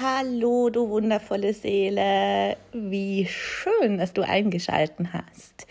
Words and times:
Hallo, 0.00 0.70
du 0.70 0.88
wundervolle 0.88 1.54
Seele. 1.54 2.56
Wie 2.72 3.28
schön, 3.30 3.98
dass 3.98 4.12
du 4.12 4.22
eingeschalten 4.22 5.12
hast. 5.12 5.68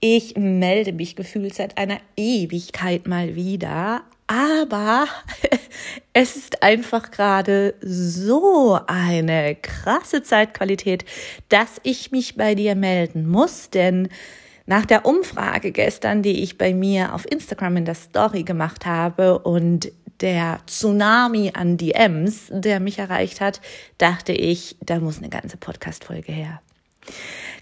Ich 0.00 0.38
melde 0.38 0.94
mich 0.94 1.16
gefühlt 1.16 1.54
seit 1.54 1.76
einer 1.76 1.98
Ewigkeit 2.16 3.06
mal 3.06 3.34
wieder, 3.34 4.04
aber 4.26 5.04
es 6.14 6.36
ist 6.36 6.62
einfach 6.62 7.10
gerade 7.10 7.74
so 7.82 8.78
eine 8.86 9.54
krasse 9.56 10.22
Zeitqualität, 10.22 11.04
dass 11.50 11.78
ich 11.82 12.10
mich 12.10 12.36
bei 12.36 12.54
dir 12.54 12.74
melden 12.74 13.28
muss, 13.28 13.68
denn 13.68 14.08
nach 14.72 14.86
der 14.86 15.04
Umfrage 15.04 15.70
gestern, 15.70 16.22
die 16.22 16.42
ich 16.42 16.56
bei 16.56 16.72
mir 16.72 17.14
auf 17.14 17.30
Instagram 17.30 17.76
in 17.76 17.84
der 17.84 17.94
Story 17.94 18.42
gemacht 18.42 18.86
habe 18.86 19.38
und 19.40 19.92
der 20.22 20.60
Tsunami 20.66 21.50
an 21.52 21.76
DMs, 21.76 22.46
der 22.48 22.80
mich 22.80 22.98
erreicht 22.98 23.42
hat, 23.42 23.60
dachte 23.98 24.32
ich, 24.32 24.76
da 24.80 24.98
muss 24.98 25.18
eine 25.18 25.28
ganze 25.28 25.58
Podcast-Folge 25.58 26.32
her. 26.32 26.62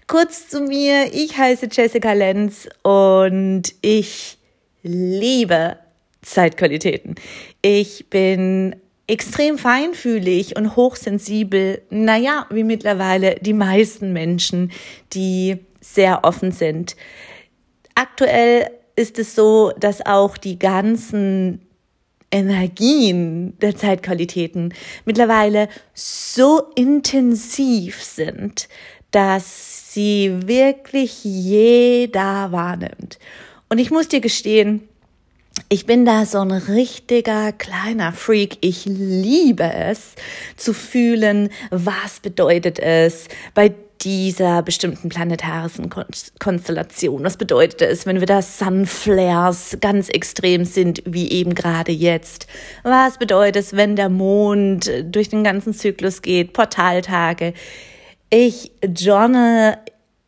Kurz 0.07 0.47
zu 0.47 0.61
mir, 0.61 1.13
ich 1.13 1.37
heiße 1.37 1.67
Jessica 1.69 2.13
Lenz 2.13 2.69
und 2.81 3.63
ich 3.81 4.37
liebe 4.81 5.75
Zeitqualitäten. 6.21 7.15
Ich 7.61 8.09
bin 8.09 8.77
extrem 9.07 9.57
feinfühlig 9.57 10.55
und 10.55 10.77
hochsensibel, 10.77 11.81
naja, 11.89 12.45
wie 12.51 12.63
mittlerweile 12.63 13.35
die 13.41 13.51
meisten 13.51 14.13
Menschen, 14.13 14.71
die 15.11 15.59
sehr 15.81 16.23
offen 16.23 16.51
sind. 16.51 16.95
Aktuell 17.95 18.69
ist 18.95 19.19
es 19.19 19.35
so, 19.35 19.73
dass 19.77 20.05
auch 20.05 20.37
die 20.37 20.57
ganzen 20.57 21.61
Energien 22.31 23.57
der 23.59 23.75
Zeitqualitäten 23.75 24.73
mittlerweile 25.05 25.67
so 25.93 26.63
intensiv 26.75 28.01
sind, 28.01 28.69
dass 29.11 29.93
sie 29.93 30.39
wirklich 30.45 31.23
jeder 31.23 32.51
wahrnimmt. 32.51 33.19
Und 33.67 33.79
ich 33.79 33.91
muss 33.91 34.07
dir 34.07 34.21
gestehen, 34.21 34.87
ich 35.67 35.85
bin 35.85 36.05
da 36.05 36.25
so 36.25 36.39
ein 36.39 36.51
richtiger 36.51 37.51
kleiner 37.51 38.13
Freak. 38.13 38.57
Ich 38.61 38.85
liebe 38.85 39.63
es 39.63 40.15
zu 40.55 40.73
fühlen, 40.73 41.49
was 41.69 42.21
bedeutet 42.21 42.79
es 42.79 43.27
bei 43.53 43.73
dieser 44.03 44.63
bestimmten 44.63 45.09
planetarischen 45.09 45.89
Konstellation. 46.39 47.23
Was 47.23 47.37
bedeutet 47.37 47.81
es, 47.81 48.05
wenn 48.05 48.19
wir 48.19 48.27
da 48.27 48.41
Sunflares 48.41 49.77
ganz 49.81 50.09
extrem 50.09 50.65
sind, 50.65 51.01
wie 51.05 51.31
eben 51.31 51.55
gerade 51.55 51.91
jetzt? 51.91 52.47
Was 52.83 53.17
bedeutet 53.17 53.57
es, 53.57 53.75
wenn 53.75 53.95
der 53.95 54.09
Mond 54.09 54.91
durch 55.05 55.29
den 55.29 55.43
ganzen 55.43 55.73
Zyklus 55.73 56.21
geht, 56.21 56.53
Portaltage? 56.53 57.53
Ich 58.29 58.71
journal 58.83 59.77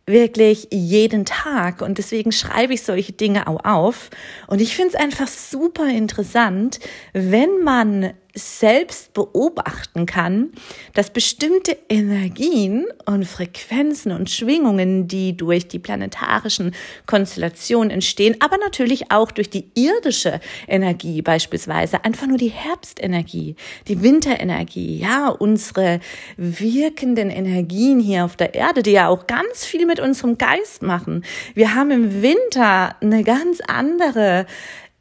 wirklich 0.05 0.67
jeden 0.71 1.25
Tag 1.25 1.81
und 1.81 1.97
deswegen 1.97 2.31
schreibe 2.31 2.73
ich 2.73 2.83
solche 2.83 3.13
Dinge 3.13 3.47
auch 3.47 3.63
auf. 3.63 4.09
Und 4.47 4.61
ich 4.61 4.75
finde 4.75 4.89
es 4.89 4.99
einfach 4.99 5.27
super 5.27 5.87
interessant, 5.87 6.79
wenn 7.13 7.63
man 7.63 8.13
selbst 8.35 9.13
beobachten 9.13 10.07
kann, 10.07 10.51
dass 10.93 11.11
bestimmte 11.11 11.77
Energien 11.87 12.87
und 13.05 13.25
Frequenzen 13.25 14.11
und 14.11 14.29
Schwingungen, 14.29 15.07
die 15.07 15.37
durch 15.37 15.67
die 15.67 15.77
planetarischen 15.77 16.73
Konstellationen 17.05 17.91
entstehen, 17.91 18.35
aber 18.39 18.57
natürlich 18.57 19.11
auch 19.11 19.31
durch 19.31 19.51
die 19.51 19.69
irdische 19.75 20.39
Energie 20.67 21.21
beispielsweise, 21.21 22.03
einfach 22.05 22.25
nur 22.25 22.37
die 22.37 22.49
Herbstenergie, 22.49 23.55
die 23.87 24.01
Winterenergie, 24.01 24.97
ja, 24.97 25.27
unsere 25.29 25.99
wirkenden 26.35 27.29
Energien 27.29 27.99
hier 27.99 28.25
auf 28.25 28.35
der 28.35 28.55
Erde, 28.55 28.81
die 28.81 28.91
ja 28.91 29.09
auch 29.09 29.27
ganz 29.27 29.63
viel 29.63 29.85
mit 29.85 29.99
unserem 29.99 30.39
Geist 30.39 30.81
machen. 30.81 31.23
Wir 31.53 31.75
haben 31.75 31.91
im 31.91 32.23
Winter 32.23 32.95
eine 32.99 33.23
ganz 33.23 33.61
andere 33.67 34.47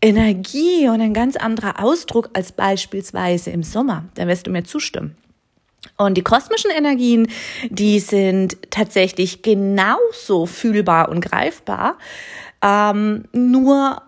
Energie 0.02 0.88
und 0.88 1.00
ein 1.00 1.14
ganz 1.14 1.36
anderer 1.36 1.82
Ausdruck 1.82 2.30
als 2.34 2.52
beispielsweise 2.52 3.50
im 3.50 3.62
Sommer. 3.62 4.04
Da 4.16 4.26
wirst 4.26 4.46
du 4.46 4.50
mir 4.50 4.64
zustimmen. 4.64 5.16
Und 5.96 6.14
die 6.16 6.22
kosmischen 6.22 6.70
Energien, 6.70 7.28
die 7.70 8.00
sind 8.00 8.56
tatsächlich 8.70 9.42
genauso 9.42 10.46
fühlbar 10.46 11.08
und 11.08 11.20
greifbar. 11.20 11.96
Ähm, 12.62 13.24
nur 13.32 14.02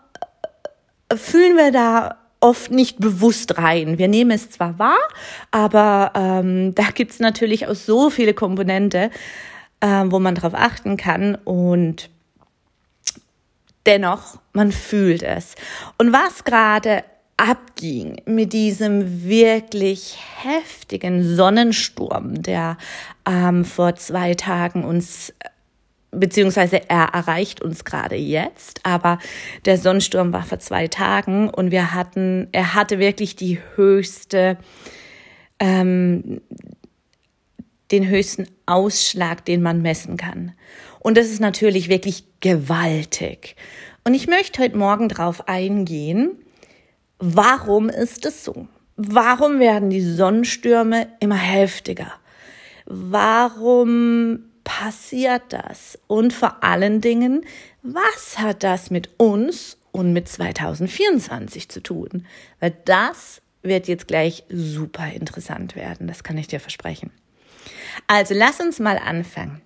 äh, 1.09 1.17
fühlen 1.17 1.57
wir 1.57 1.73
da 1.73 2.19
oft 2.41 2.71
nicht 2.71 3.01
bewusst 3.01 3.59
rein. 3.59 3.99
Wir 3.99 4.09
nehmen 4.09 4.31
es 4.31 4.51
zwar 4.51 4.79
wahr, 4.79 4.99
aber 5.51 6.13
ähm, 6.15 6.75
da 6.75 6.85
gibt's 6.95 7.21
natürlich 7.21 7.67
auch 7.67 7.75
so 7.75 8.11
viele 8.11 8.35
Komponente, 8.35 9.11
äh, 9.81 10.05
wo 10.07 10.19
man 10.19 10.35
drauf 10.35 10.55
achten 10.55 10.97
kann. 10.97 11.37
Und 11.37 12.11
dennoch, 13.87 14.39
man 14.53 14.73
fühlt 14.73 15.23
es. 15.23 15.55
Und 15.99 16.13
was 16.13 16.45
gerade 16.45 17.05
abging 17.37 18.23
mit 18.27 18.53
diesem 18.53 19.25
wirklich 19.25 20.17
heftigen 20.43 21.37
Sonnensturm, 21.37 22.43
der 22.43 22.77
ähm, 23.29 23.65
vor 23.65 23.97
zwei 23.97 24.35
Tagen 24.35 24.85
uns 24.85 25.33
beziehungsweise 26.17 26.89
er 26.89 27.07
erreicht 27.13 27.61
uns 27.61 27.85
gerade 27.85 28.17
jetzt, 28.17 28.81
aber 28.85 29.19
der 29.65 29.79
Sonnensturm 29.79 30.33
war 30.33 30.45
vor 30.45 30.59
zwei 30.59 30.89
Tagen 30.89 31.51
und 31.51 31.71
wir 31.71 31.93
hatten, 31.93 32.49
er 32.53 32.75
hatte 32.75 32.99
wirklich 32.99 33.37
die 33.37 33.61
höchste, 33.75 34.57
ähm, 35.59 36.41
den 37.91 38.09
höchsten 38.09 38.47
Ausschlag, 38.67 39.45
den 39.45 39.63
man 39.63 39.83
messen 39.83 40.17
kann. 40.17 40.53
Und 41.05 41.19
das 41.19 41.27
ist 41.27 41.41
natürlich 41.41 41.91
wirklich 41.91 42.25
gewaltig. 42.41 43.57
Und 44.05 44.15
ich 44.15 44.27
möchte 44.27 44.63
heute 44.63 44.79
Morgen 44.79 45.11
darauf 45.11 45.49
eingehen, 45.49 46.31
warum 47.19 47.91
ist 47.91 48.25
es 48.25 48.43
so? 48.43 48.69
Warum 48.97 49.61
werden 49.61 49.91
die 49.91 50.01
Sonnenstürme 50.01 51.09
immer 51.21 51.37
heftiger? 51.37 52.11
Warum 52.87 54.45
passiert 54.65 55.43
das? 55.51 55.99
Und 56.07 56.33
vor 56.33 56.65
allen 56.65 57.03
Dingen, 57.03 57.45
was 57.83 58.39
hat 58.39 58.63
das 58.63 58.91
mit 58.91 59.11
uns 59.21 59.77
und 59.93 60.15
mit 60.15 60.27
2024 60.27 61.69
zu 61.69 61.83
tun? 61.83 62.27
Weil 62.61 62.75
das 62.87 63.43
wird 63.61 63.89
jetzt 63.89 64.09
gleich 64.09 64.45
super 64.49 65.13
interessant 65.13 65.77
werden, 65.77 66.07
das 66.07 66.25
kann 66.25 66.39
ich 66.39 66.47
dir 66.47 66.61
versprechen. 66.61 67.11
Also 68.07 68.33
lass 68.35 68.59
uns 68.59 68.79
mal 68.81 68.97
anfangen. 68.97 69.61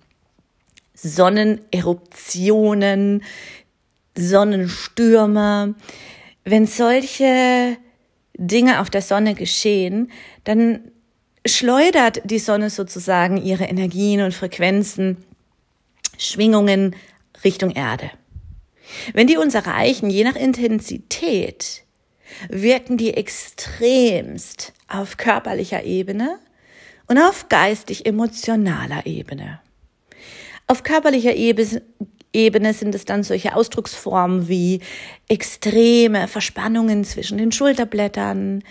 Sonneneruptionen, 1.01 3.23
Sonnenstürme. 4.17 5.75
Wenn 6.43 6.65
solche 6.65 7.77
Dinge 8.37 8.81
auf 8.81 8.89
der 8.89 9.01
Sonne 9.01 9.35
geschehen, 9.35 10.11
dann 10.43 10.91
schleudert 11.45 12.21
die 12.25 12.39
Sonne 12.39 12.69
sozusagen 12.69 13.37
ihre 13.37 13.65
Energien 13.65 14.21
und 14.21 14.33
Frequenzen, 14.33 15.17
Schwingungen 16.17 16.95
Richtung 17.43 17.71
Erde. 17.71 18.11
Wenn 19.13 19.27
die 19.27 19.37
uns 19.37 19.55
erreichen, 19.55 20.09
je 20.09 20.23
nach 20.23 20.35
Intensität, 20.35 21.83
wirken 22.49 22.97
die 22.97 23.13
extremst 23.13 24.73
auf 24.87 25.17
körperlicher 25.17 25.83
Ebene 25.83 26.39
und 27.07 27.17
auf 27.17 27.49
geistig-emotionaler 27.49 29.05
Ebene. 29.05 29.59
Auf 30.71 30.83
körperlicher 30.83 31.33
Ebene 31.33 32.73
sind 32.75 32.93
es 32.93 33.03
dann 33.03 33.23
solche 33.23 33.55
Ausdrucksformen 33.55 34.47
wie 34.47 34.81
extreme 35.27 36.27
Verspannungen 36.27 37.03
zwischen 37.05 37.39
den 37.39 37.51
Schulterblättern, 37.51 38.63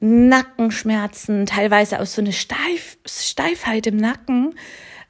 Nackenschmerzen, 0.00 1.44
teilweise 1.44 2.00
auch 2.00 2.06
so 2.06 2.22
eine 2.22 2.32
Steif 2.32 2.96
Steifheit 3.06 3.86
im 3.88 3.98
Nacken, 3.98 4.54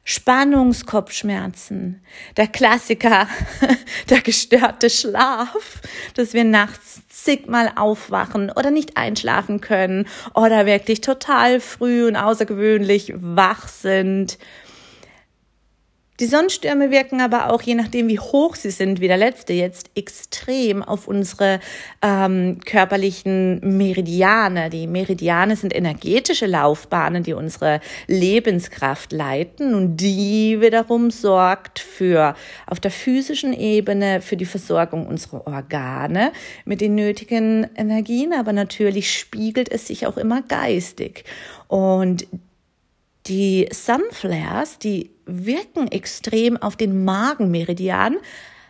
Spannungskopfschmerzen, 0.02 2.02
der 2.36 2.48
Klassiker, 2.48 3.28
der 4.10 4.20
gestörte 4.20 4.90
Schlaf, 4.90 5.80
dass 6.14 6.34
wir 6.34 6.42
nachts 6.42 7.02
zigmal 7.08 7.70
aufwachen 7.76 8.50
oder 8.50 8.72
nicht 8.72 8.96
einschlafen 8.96 9.60
können 9.60 10.08
oder 10.34 10.66
wirklich 10.66 11.00
total 11.00 11.60
früh 11.60 12.08
und 12.08 12.16
außergewöhnlich 12.16 13.12
wach 13.14 13.68
sind 13.68 14.36
Die 16.20 16.26
Sonnenstürme 16.26 16.90
wirken 16.90 17.20
aber 17.20 17.52
auch, 17.52 17.62
je 17.62 17.76
nachdem 17.76 18.08
wie 18.08 18.18
hoch 18.18 18.56
sie 18.56 18.72
sind, 18.72 19.00
wie 19.00 19.06
der 19.06 19.16
letzte 19.16 19.52
jetzt, 19.52 19.90
extrem 19.94 20.82
auf 20.82 21.06
unsere 21.06 21.60
ähm, 22.02 22.58
körperlichen 22.64 23.60
Meridiane. 23.76 24.68
Die 24.68 24.88
Meridiane 24.88 25.54
sind 25.54 25.72
energetische 25.72 26.46
Laufbahnen, 26.46 27.22
die 27.22 27.34
unsere 27.34 27.80
Lebenskraft 28.08 29.12
leiten 29.12 29.74
und 29.74 29.98
die 29.98 30.60
wiederum 30.60 31.12
sorgt 31.12 31.78
für 31.78 32.34
auf 32.66 32.80
der 32.80 32.90
physischen 32.90 33.52
Ebene 33.52 34.20
für 34.20 34.36
die 34.36 34.44
Versorgung 34.44 35.06
unserer 35.06 35.46
Organe 35.46 36.32
mit 36.64 36.80
den 36.80 36.96
nötigen 36.96 37.68
Energien, 37.76 38.32
aber 38.32 38.52
natürlich 38.52 39.16
spiegelt 39.16 39.70
es 39.70 39.86
sich 39.86 40.08
auch 40.08 40.16
immer 40.16 40.42
geistig. 40.42 41.22
Und 41.68 42.26
die 43.28 43.68
Sunflares, 43.72 44.78
die 44.78 45.10
wirken 45.28 45.88
extrem 45.88 46.56
auf 46.56 46.76
den 46.76 47.04
Magenmeridian. 47.04 48.16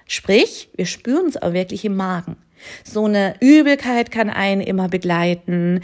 Sprich, 0.06 0.70
wir 0.74 0.86
spüren 0.86 1.26
es 1.26 1.40
auch 1.40 1.52
wirklich 1.52 1.84
im 1.84 1.96
Magen. 1.96 2.36
So 2.84 3.04
eine 3.04 3.34
Übelkeit 3.40 4.10
kann 4.10 4.30
einen 4.30 4.60
immer 4.60 4.88
begleiten. 4.88 5.80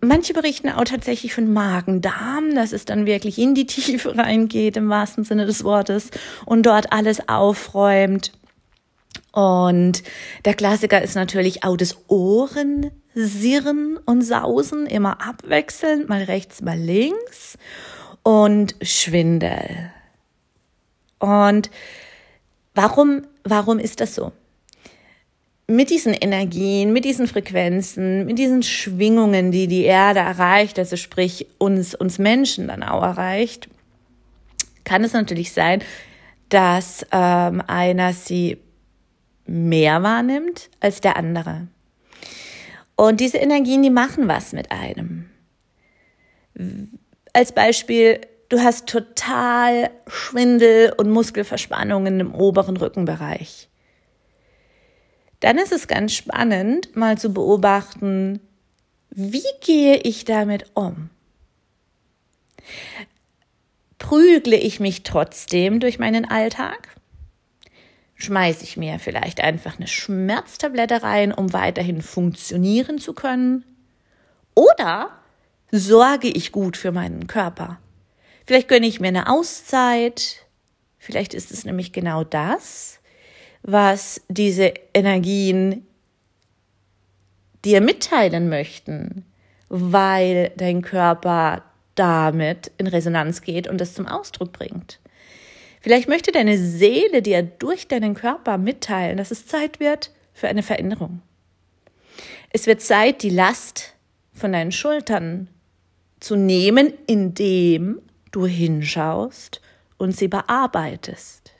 Manche 0.00 0.32
berichten 0.32 0.68
auch 0.68 0.84
tatsächlich 0.84 1.34
von 1.34 1.52
Magen-Darm, 1.52 2.54
dass 2.54 2.72
es 2.72 2.84
dann 2.84 3.06
wirklich 3.06 3.38
in 3.38 3.54
die 3.54 3.66
Tiefe 3.66 4.16
reingeht, 4.18 4.76
im 4.76 4.88
wahrsten 4.88 5.24
Sinne 5.24 5.46
des 5.46 5.64
Wortes, 5.64 6.10
und 6.44 6.66
dort 6.66 6.92
alles 6.92 7.28
aufräumt. 7.28 8.32
Und 9.32 10.02
der 10.44 10.54
Klassiker 10.54 11.02
ist 11.02 11.14
natürlich 11.14 11.64
auch 11.64 11.76
das 11.76 11.96
Ohrensirren 12.08 13.98
und 14.04 14.22
Sausen, 14.22 14.86
immer 14.86 15.26
abwechselnd, 15.26 16.08
mal 16.08 16.22
rechts, 16.22 16.62
mal 16.62 16.78
links 16.78 17.58
und 18.22 18.74
Schwindel. 18.82 19.92
Und 21.18 21.70
warum, 22.74 23.26
warum 23.44 23.78
ist 23.78 24.00
das 24.00 24.14
so? 24.14 24.32
Mit 25.66 25.90
diesen 25.90 26.14
Energien, 26.14 26.92
mit 26.92 27.04
diesen 27.04 27.26
Frequenzen, 27.26 28.24
mit 28.24 28.38
diesen 28.38 28.62
Schwingungen, 28.62 29.50
die 29.52 29.66
die 29.66 29.82
Erde 29.82 30.20
erreicht, 30.20 30.78
also 30.78 30.96
sprich 30.96 31.46
uns, 31.58 31.94
uns 31.94 32.18
Menschen 32.18 32.68
dann 32.68 32.82
auch 32.82 33.02
erreicht, 33.02 33.68
kann 34.84 35.04
es 35.04 35.12
natürlich 35.12 35.52
sein, 35.52 35.82
dass 36.48 37.04
ähm, 37.12 37.62
einer 37.66 38.14
sie 38.14 38.56
mehr 39.46 40.02
wahrnimmt 40.02 40.70
als 40.80 41.00
der 41.00 41.16
andere. 41.16 41.66
Und 42.96 43.20
diese 43.20 43.38
Energien, 43.38 43.82
die 43.82 43.90
machen 43.90 44.26
was 44.26 44.52
mit 44.52 44.70
einem. 44.72 45.28
Als 47.32 47.52
Beispiel, 47.52 48.20
du 48.48 48.60
hast 48.60 48.86
total 48.86 49.90
Schwindel 50.06 50.92
und 50.96 51.10
Muskelverspannungen 51.10 52.20
im 52.20 52.34
oberen 52.34 52.76
Rückenbereich. 52.76 53.68
Dann 55.40 55.58
ist 55.58 55.72
es 55.72 55.86
ganz 55.86 56.14
spannend, 56.14 56.96
mal 56.96 57.16
zu 57.16 57.32
beobachten, 57.32 58.40
wie 59.10 59.42
gehe 59.60 59.96
ich 59.96 60.24
damit 60.24 60.66
um? 60.74 61.10
Prügle 63.98 64.56
ich 64.56 64.80
mich 64.80 65.02
trotzdem 65.02 65.80
durch 65.80 65.98
meinen 65.98 66.24
Alltag? 66.24 66.96
Schmeiße 68.14 68.64
ich 68.64 68.76
mir 68.76 68.98
vielleicht 68.98 69.40
einfach 69.40 69.76
eine 69.76 69.86
Schmerztablette 69.86 71.02
rein, 71.02 71.32
um 71.32 71.52
weiterhin 71.52 72.02
funktionieren 72.02 72.98
zu 72.98 73.12
können? 73.12 73.64
Oder 74.54 75.10
sorge 75.70 76.28
ich 76.28 76.50
gut 76.50 76.76
für 76.76 76.90
meinen 76.90 77.28
Körper? 77.28 77.78
Vielleicht 78.48 78.68
gönne 78.68 78.86
ich 78.86 78.98
mir 78.98 79.08
eine 79.08 79.28
Auszeit. 79.28 80.46
Vielleicht 80.96 81.34
ist 81.34 81.50
es 81.50 81.66
nämlich 81.66 81.92
genau 81.92 82.24
das, 82.24 82.98
was 83.60 84.22
diese 84.28 84.72
Energien 84.94 85.86
dir 87.66 87.82
mitteilen 87.82 88.48
möchten, 88.48 89.26
weil 89.68 90.50
dein 90.56 90.80
Körper 90.80 91.62
damit 91.94 92.72
in 92.78 92.86
Resonanz 92.86 93.42
geht 93.42 93.68
und 93.68 93.82
es 93.82 93.92
zum 93.92 94.06
Ausdruck 94.06 94.52
bringt. 94.52 94.98
Vielleicht 95.82 96.08
möchte 96.08 96.32
deine 96.32 96.56
Seele 96.56 97.20
dir 97.20 97.42
durch 97.42 97.86
deinen 97.86 98.14
Körper 98.14 98.56
mitteilen, 98.56 99.18
dass 99.18 99.30
es 99.30 99.46
Zeit 99.46 99.78
wird 99.78 100.10
für 100.32 100.48
eine 100.48 100.62
Veränderung. 100.62 101.20
Es 102.48 102.66
wird 102.66 102.80
Zeit, 102.80 103.22
die 103.22 103.28
Last 103.28 103.92
von 104.32 104.52
deinen 104.52 104.72
Schultern 104.72 105.48
zu 106.18 106.34
nehmen, 106.34 106.94
indem 107.06 108.00
du 108.32 108.46
hinschaust 108.46 109.60
und 109.96 110.16
sie 110.16 110.28
bearbeitest. 110.28 111.52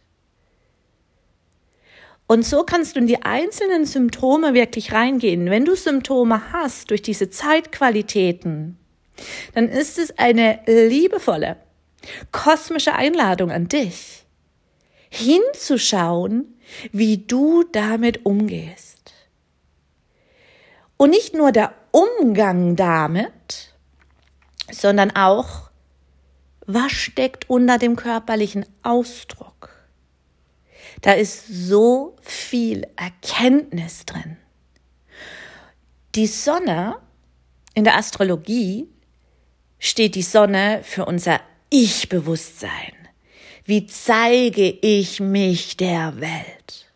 Und 2.27 2.45
so 2.45 2.63
kannst 2.63 2.95
du 2.95 3.01
in 3.01 3.07
die 3.07 3.23
einzelnen 3.23 3.87
Symptome 3.87 4.53
wirklich 4.53 4.93
reingehen. 4.93 5.49
Wenn 5.51 5.65
du 5.65 5.75
Symptome 5.75 6.53
hast 6.53 6.91
durch 6.91 7.01
diese 7.01 7.31
Zeitqualitäten, 7.31 8.79
dann 9.55 9.69
ist 9.69 9.99
es 9.99 10.17
eine 10.19 10.61
liebevolle, 10.67 11.57
kosmische 12.31 12.95
Einladung 12.95 13.51
an 13.51 13.69
dich, 13.69 14.27
hinzuschauen, 15.09 16.59
wie 16.93 17.19
du 17.19 17.65
damit 17.65 18.27
umgehst. 18.27 19.15
Und 20.99 21.11
nicht 21.11 21.35
nur 21.35 21.51
der 21.51 21.73
Umgang 21.93 22.77
damit, 22.77 23.73
sondern 24.71 25.17
auch, 25.17 25.68
was 26.69 26.93
steckt 26.93 27.49
unter 27.49 27.79
dem 27.79 27.97
körperlichen 27.97 28.67
Ausdruck. 28.83 29.71
Da 31.01 31.13
ist 31.13 31.47
so 31.49 32.17
viel 32.21 32.87
Erkenntnis 32.95 34.05
drin. 34.05 34.37
Die 36.15 36.27
Sonne 36.27 36.99
in 37.73 37.85
der 37.85 37.97
Astrologie 37.97 38.87
steht 39.79 40.15
die 40.15 40.23
Sonne 40.23 40.81
für 40.83 41.07
unser 41.07 41.41
Ich-Bewusstsein. 41.71 42.93
Wie 43.65 43.87
zeige 43.87 44.69
ich 44.69 45.21
mich 45.21 45.77
der 45.79 46.21
Welt? 46.21 46.93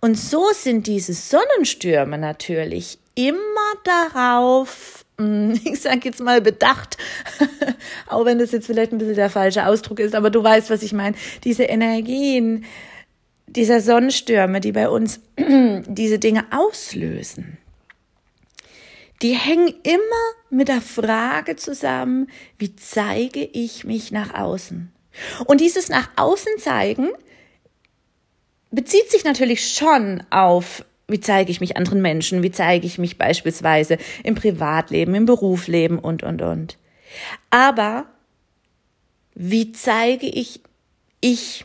Und 0.00 0.18
so 0.18 0.50
sind 0.52 0.88
diese 0.88 1.14
Sonnenstürme 1.14 2.18
natürlich 2.18 2.98
immer 3.14 3.74
darauf 3.84 5.03
ich 5.64 5.80
sag 5.80 6.04
jetzt 6.04 6.20
mal 6.20 6.40
bedacht, 6.40 6.96
auch 8.08 8.24
wenn 8.24 8.38
das 8.38 8.52
jetzt 8.52 8.66
vielleicht 8.66 8.92
ein 8.92 8.98
bisschen 8.98 9.14
der 9.14 9.30
falsche 9.30 9.66
Ausdruck 9.66 10.00
ist, 10.00 10.14
aber 10.14 10.30
du 10.30 10.42
weißt, 10.42 10.70
was 10.70 10.82
ich 10.82 10.92
meine. 10.92 11.16
Diese 11.44 11.64
Energien 11.64 12.64
dieser 13.46 13.80
Sonnenstürme, 13.80 14.60
die 14.60 14.72
bei 14.72 14.88
uns 14.88 15.20
diese 15.38 16.18
Dinge 16.18 16.44
auslösen, 16.50 17.58
die 19.22 19.34
hängen 19.34 19.72
immer 19.84 20.00
mit 20.50 20.68
der 20.68 20.80
Frage 20.80 21.56
zusammen, 21.56 22.28
wie 22.58 22.74
zeige 22.76 23.44
ich 23.44 23.84
mich 23.84 24.12
nach 24.12 24.34
außen? 24.34 24.92
Und 25.46 25.60
dieses 25.60 25.88
nach 25.88 26.10
außen 26.16 26.58
zeigen 26.58 27.10
bezieht 28.70 29.10
sich 29.10 29.24
natürlich 29.24 29.72
schon 29.72 30.24
auf 30.30 30.84
wie 31.06 31.20
zeige 31.20 31.50
ich 31.50 31.60
mich 31.60 31.76
anderen 31.76 32.00
Menschen? 32.00 32.42
Wie 32.42 32.50
zeige 32.50 32.86
ich 32.86 32.98
mich 32.98 33.18
beispielsweise 33.18 33.98
im 34.22 34.34
Privatleben, 34.34 35.14
im 35.14 35.26
Berufsleben 35.26 35.98
und, 35.98 36.22
und, 36.22 36.40
und. 36.42 36.78
Aber 37.50 38.06
wie 39.34 39.72
zeige 39.72 40.26
ich 40.26 40.60
ich 41.20 41.64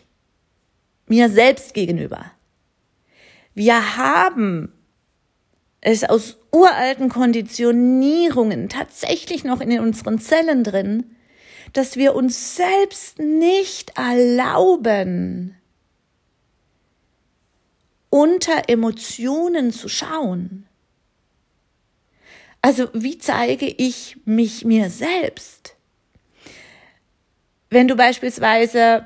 mir 1.07 1.29
selbst 1.29 1.73
gegenüber? 1.73 2.31
Wir 3.53 3.97
haben 3.97 4.71
es 5.81 6.03
aus 6.03 6.37
uralten 6.51 7.09
Konditionierungen 7.09 8.69
tatsächlich 8.69 9.43
noch 9.43 9.61
in 9.61 9.77
unseren 9.79 10.19
Zellen 10.19 10.63
drin, 10.63 11.15
dass 11.73 11.97
wir 11.97 12.15
uns 12.15 12.55
selbst 12.55 13.19
nicht 13.19 13.93
erlauben, 13.97 15.58
unter 18.19 18.67
Emotionen 18.67 19.71
zu 19.71 19.87
schauen. 19.87 20.67
Also 22.61 22.89
wie 22.91 23.17
zeige 23.17 23.65
ich 23.65 24.17
mich 24.25 24.65
mir 24.65 24.89
selbst? 24.89 25.77
Wenn 27.69 27.87
du 27.87 27.95
beispielsweise 27.95 29.05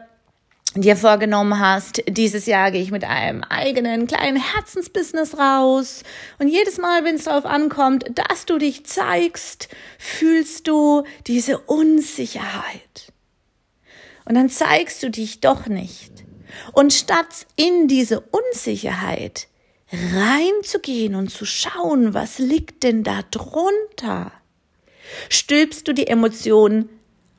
dir 0.74 0.96
vorgenommen 0.96 1.60
hast, 1.60 2.01
dieses 2.08 2.48
Jahr 2.48 2.72
gehe 2.72 2.82
ich 2.82 2.89
mit 2.89 3.03
einem 3.03 3.43
eigenen 3.43 4.08
kleinen 4.08 4.41
Herzensbusiness 4.41 5.38
raus 5.38 6.01
und 6.39 6.48
jedes 6.48 6.79
Mal, 6.79 7.03
wenn 7.03 7.17
es 7.17 7.25
darauf 7.25 7.46
ankommt, 7.46 8.05
dass 8.15 8.48
du 8.48 8.58
dich 8.58 8.88
zeigst, 8.88 9.70
fühlst 10.00 10.67
du 10.67 11.03
diese 11.27 11.60
Unsicherheit. 11.60 13.13
Und 14.25 14.34
dann 14.34 14.50
zeigst 14.50 15.03
du 15.03 15.12
dich 15.12 15.39
doch 15.39 15.67
nicht. 15.67 16.24
Und 16.72 16.93
statt 16.93 17.48
in 17.55 17.88
diese 17.88 18.22
Unsicherheit 18.22 19.48
reinzugehen 19.91 21.15
und 21.15 21.29
zu 21.29 21.45
schauen, 21.45 22.13
was 22.13 22.39
liegt 22.39 22.83
denn 22.83 23.03
da 23.03 23.22
drunter, 23.29 24.31
stülpst 25.29 25.88
du 25.88 25.93
die 25.93 26.07
Emotionen 26.07 26.89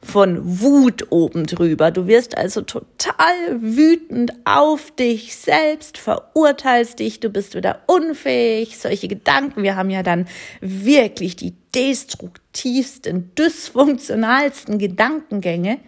von 0.05 0.61
Wut 0.61 1.11
oben 1.11 1.47
drüber. 1.47 1.91
Du 1.91 2.07
wirst 2.07 2.37
also 2.37 2.61
total 2.61 3.61
wütend 3.61 4.33
auf 4.45 4.91
dich 4.91 5.35
selbst, 5.37 5.99
verurteilst 5.99 6.99
dich, 6.99 7.21
du 7.21 7.31
bist 7.31 7.55
wieder 7.55 7.83
unfähig. 7.87 8.79
Solche 8.79 9.09
Gedanken, 9.09 9.63
wir 9.63 9.77
haben 9.77 9.91
ja 9.91 10.03
dann 10.03 10.27
wirklich 10.61 11.37
die 11.37 11.55
destruktivsten, 11.75 13.35
dysfunktionalsten 13.35 14.79
Gedankengänge, 14.79 15.79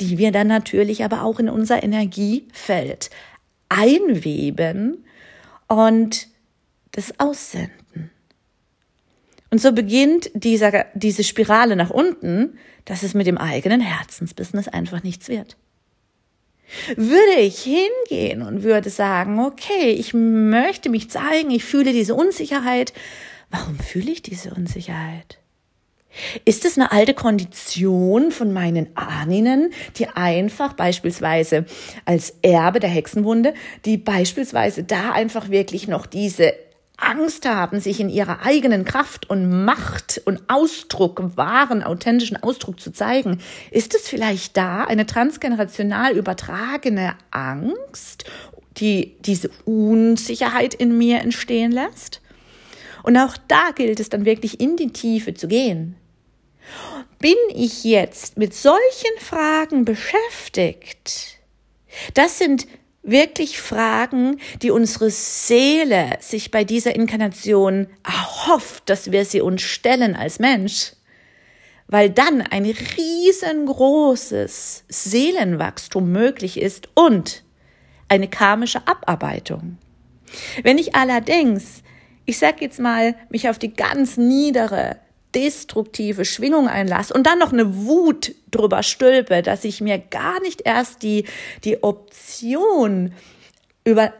die 0.00 0.18
wir 0.18 0.32
dann 0.32 0.46
natürlich 0.46 1.04
aber 1.04 1.22
auch 1.22 1.38
in 1.38 1.48
unser 1.48 1.82
Energiefeld 1.82 3.10
einweben 3.68 5.04
und 5.66 6.28
das 6.92 7.18
aussenden. 7.18 8.10
Und 9.50 9.60
so 9.60 9.72
beginnt 9.72 10.30
dieser, 10.34 10.86
diese 10.94 11.24
Spirale 11.24 11.76
nach 11.76 11.90
unten, 11.90 12.58
dass 12.84 13.02
es 13.02 13.14
mit 13.14 13.26
dem 13.26 13.38
eigenen 13.38 13.80
Herzensbusiness 13.80 14.68
einfach 14.68 15.02
nichts 15.02 15.28
wird. 15.28 15.56
Würde 16.96 17.40
ich 17.40 17.62
hingehen 17.62 18.42
und 18.42 18.62
würde 18.62 18.90
sagen, 18.90 19.40
okay, 19.40 19.90
ich 19.90 20.12
möchte 20.12 20.90
mich 20.90 21.10
zeigen, 21.10 21.50
ich 21.50 21.64
fühle 21.64 21.92
diese 21.92 22.14
Unsicherheit. 22.14 22.92
Warum 23.50 23.78
fühle 23.78 24.10
ich 24.10 24.20
diese 24.20 24.52
Unsicherheit? 24.52 25.38
Ist 26.44 26.64
es 26.64 26.76
eine 26.76 26.90
alte 26.90 27.14
Kondition 27.14 28.32
von 28.32 28.52
meinen 28.52 28.88
Ahnen, 28.96 29.72
die 29.96 30.08
einfach 30.08 30.72
beispielsweise 30.72 31.66
als 32.04 32.34
Erbe 32.42 32.80
der 32.80 32.90
Hexenwunde, 32.90 33.54
die 33.84 33.98
beispielsweise 33.98 34.84
da 34.84 35.12
einfach 35.12 35.50
wirklich 35.50 35.86
noch 35.86 36.06
diese 36.06 36.54
Angst 36.98 37.48
haben, 37.48 37.78
sich 37.78 38.00
in 38.00 38.08
ihrer 38.08 38.44
eigenen 38.44 38.84
Kraft 38.84 39.30
und 39.30 39.64
Macht 39.64 40.20
und 40.24 40.42
Ausdruck, 40.48 41.36
wahren, 41.36 41.84
authentischen 41.84 42.36
Ausdruck 42.42 42.80
zu 42.80 42.92
zeigen, 42.92 43.40
ist 43.70 43.94
es 43.94 44.08
vielleicht 44.08 44.56
da 44.56 44.84
eine 44.84 45.06
transgenerational 45.06 46.16
übertragene 46.16 47.14
Angst, 47.30 48.24
die 48.78 49.16
diese 49.20 49.50
Unsicherheit 49.64 50.74
in 50.74 50.98
mir 50.98 51.20
entstehen 51.20 51.70
lässt? 51.70 52.20
Und 53.04 53.16
auch 53.16 53.36
da 53.46 53.70
gilt 53.74 54.00
es 54.00 54.08
dann 54.08 54.24
wirklich 54.24 54.60
in 54.60 54.76
die 54.76 54.92
Tiefe 54.92 55.34
zu 55.34 55.46
gehen. 55.46 55.94
Bin 57.18 57.36
ich 57.54 57.84
jetzt 57.84 58.38
mit 58.38 58.54
solchen 58.54 59.18
Fragen 59.18 59.84
beschäftigt? 59.84 61.38
Das 62.14 62.38
sind 62.38 62.66
wirklich 63.02 63.60
Fragen, 63.60 64.38
die 64.62 64.70
unsere 64.70 65.10
Seele 65.10 66.16
sich 66.20 66.50
bei 66.50 66.64
dieser 66.64 66.94
Inkarnation 66.94 67.88
erhofft, 68.04 68.88
dass 68.88 69.10
wir 69.12 69.24
sie 69.24 69.40
uns 69.40 69.62
stellen 69.62 70.14
als 70.14 70.38
Mensch, 70.38 70.92
weil 71.86 72.10
dann 72.10 72.42
ein 72.42 72.66
riesengroßes 72.66 73.64
Seelenwachstum 74.88 76.12
möglich 76.12 76.60
ist 76.60 76.88
und 76.94 77.44
eine 78.08 78.28
karmische 78.28 78.86
Abarbeitung. 78.86 79.78
Wenn 80.62 80.78
ich 80.78 80.94
allerdings, 80.94 81.82
ich 82.26 82.38
sag 82.38 82.60
jetzt 82.60 82.78
mal, 82.78 83.16
mich 83.30 83.48
auf 83.48 83.58
die 83.58 83.72
ganz 83.72 84.18
niedere, 84.18 84.98
destruktive 85.34 86.24
Schwingung 86.24 86.68
einlasse 86.68 87.12
und 87.14 87.26
dann 87.26 87.38
noch 87.38 87.52
eine 87.52 87.84
Wut 87.86 88.34
drüber 88.50 88.82
stülpe, 88.82 89.42
dass 89.42 89.64
ich 89.64 89.80
mir 89.80 89.98
gar 89.98 90.40
nicht 90.40 90.62
erst 90.64 91.02
die, 91.02 91.24
die 91.64 91.82
Option 91.82 93.12
über 93.84 94.12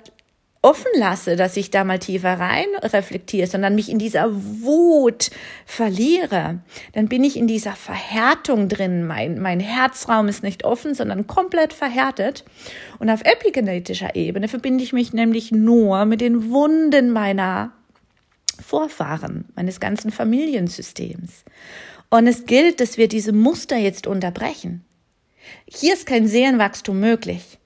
offen 0.61 0.91
lasse, 0.97 1.37
dass 1.37 1.57
ich 1.57 1.71
da 1.71 1.85
mal 1.85 1.99
tiefer 1.99 2.39
rein 2.41 2.67
reflektiere, 2.83 3.47
sondern 3.47 3.75
mich 3.75 3.89
in 3.89 3.99
dieser 3.99 4.29
Wut 4.33 5.31
verliere, 5.65 6.59
dann 6.95 7.09
bin 7.09 7.23
ich 7.23 7.37
in 7.37 7.47
dieser 7.47 7.73
Verhärtung 7.73 8.69
drin. 8.69 9.07
Mein, 9.07 9.41
mein 9.41 9.61
Herzraum 9.61 10.27
ist 10.27 10.43
nicht 10.43 10.65
offen, 10.65 10.95
sondern 10.95 11.27
komplett 11.27 11.73
verhärtet. 11.73 12.45
Und 12.99 13.09
auf 13.09 13.23
epigenetischer 13.25 14.17
Ebene 14.17 14.49
verbinde 14.49 14.83
ich 14.83 14.93
mich 14.93 15.13
nämlich 15.13 15.53
nur 15.53 16.05
mit 16.07 16.21
den 16.21 16.51
Wunden 16.51 17.13
meiner 17.13 17.73
Vorfahren, 18.61 19.47
meines 19.55 19.81
ganzen 19.81 20.11
Familiensystems. 20.11 21.45
Und 22.11 22.27
es 22.27 22.47
gilt, 22.47 22.81
dass 22.81 22.97
wir 22.97 23.09
diese 23.09 23.33
Muster 23.33 23.77
jetzt 23.77 24.07
unterbrechen. 24.07 24.85
Hier 25.67 25.95
ist 25.95 26.07
kein 26.07 26.27
Seelenwachstum 26.27 26.99
möglich. 26.99 27.59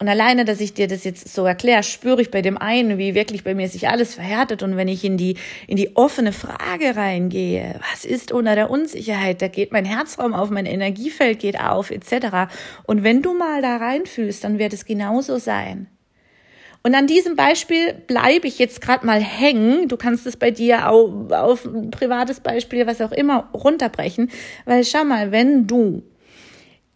Und 0.00 0.08
alleine, 0.08 0.44
dass 0.44 0.60
ich 0.60 0.74
dir 0.74 0.86
das 0.86 1.02
jetzt 1.02 1.34
so 1.34 1.44
erkläre, 1.44 1.82
spüre 1.82 2.22
ich 2.22 2.30
bei 2.30 2.40
dem 2.40 2.56
einen, 2.56 2.98
wie 2.98 3.16
wirklich 3.16 3.42
bei 3.42 3.54
mir 3.54 3.68
sich 3.68 3.88
alles 3.88 4.14
verhärtet. 4.14 4.62
Und 4.62 4.76
wenn 4.76 4.86
ich 4.86 5.04
in 5.04 5.16
die, 5.16 5.36
in 5.66 5.76
die 5.76 5.96
offene 5.96 6.32
Frage 6.32 6.94
reingehe, 6.94 7.80
was 7.90 8.04
ist 8.04 8.30
unter 8.30 8.54
der 8.54 8.70
Unsicherheit, 8.70 9.42
da 9.42 9.48
geht 9.48 9.72
mein 9.72 9.84
Herzraum 9.84 10.34
auf, 10.34 10.50
mein 10.50 10.66
Energiefeld 10.66 11.40
geht 11.40 11.58
auf, 11.60 11.90
etc. 11.90 12.48
Und 12.84 13.02
wenn 13.02 13.22
du 13.22 13.34
mal 13.34 13.60
da 13.60 13.78
reinfühlst, 13.78 14.44
dann 14.44 14.60
wird 14.60 14.72
es 14.72 14.84
genauso 14.84 15.38
sein. 15.38 15.88
Und 16.82 16.94
an 16.94 17.06
diesem 17.06 17.36
Beispiel 17.36 17.92
bleibe 17.92 18.46
ich 18.46 18.58
jetzt 18.58 18.80
gerade 18.80 19.04
mal 19.04 19.20
hängen. 19.20 19.88
Du 19.88 19.96
kannst 19.96 20.26
es 20.26 20.36
bei 20.36 20.50
dir 20.50 20.88
auch 20.88 21.30
auf 21.30 21.64
ein 21.64 21.90
privates 21.90 22.40
Beispiel, 22.40 22.86
was 22.86 23.00
auch 23.00 23.12
immer, 23.12 23.50
runterbrechen. 23.52 24.30
Weil 24.64 24.84
schau 24.84 25.04
mal, 25.04 25.32
wenn 25.32 25.66
du 25.66 26.02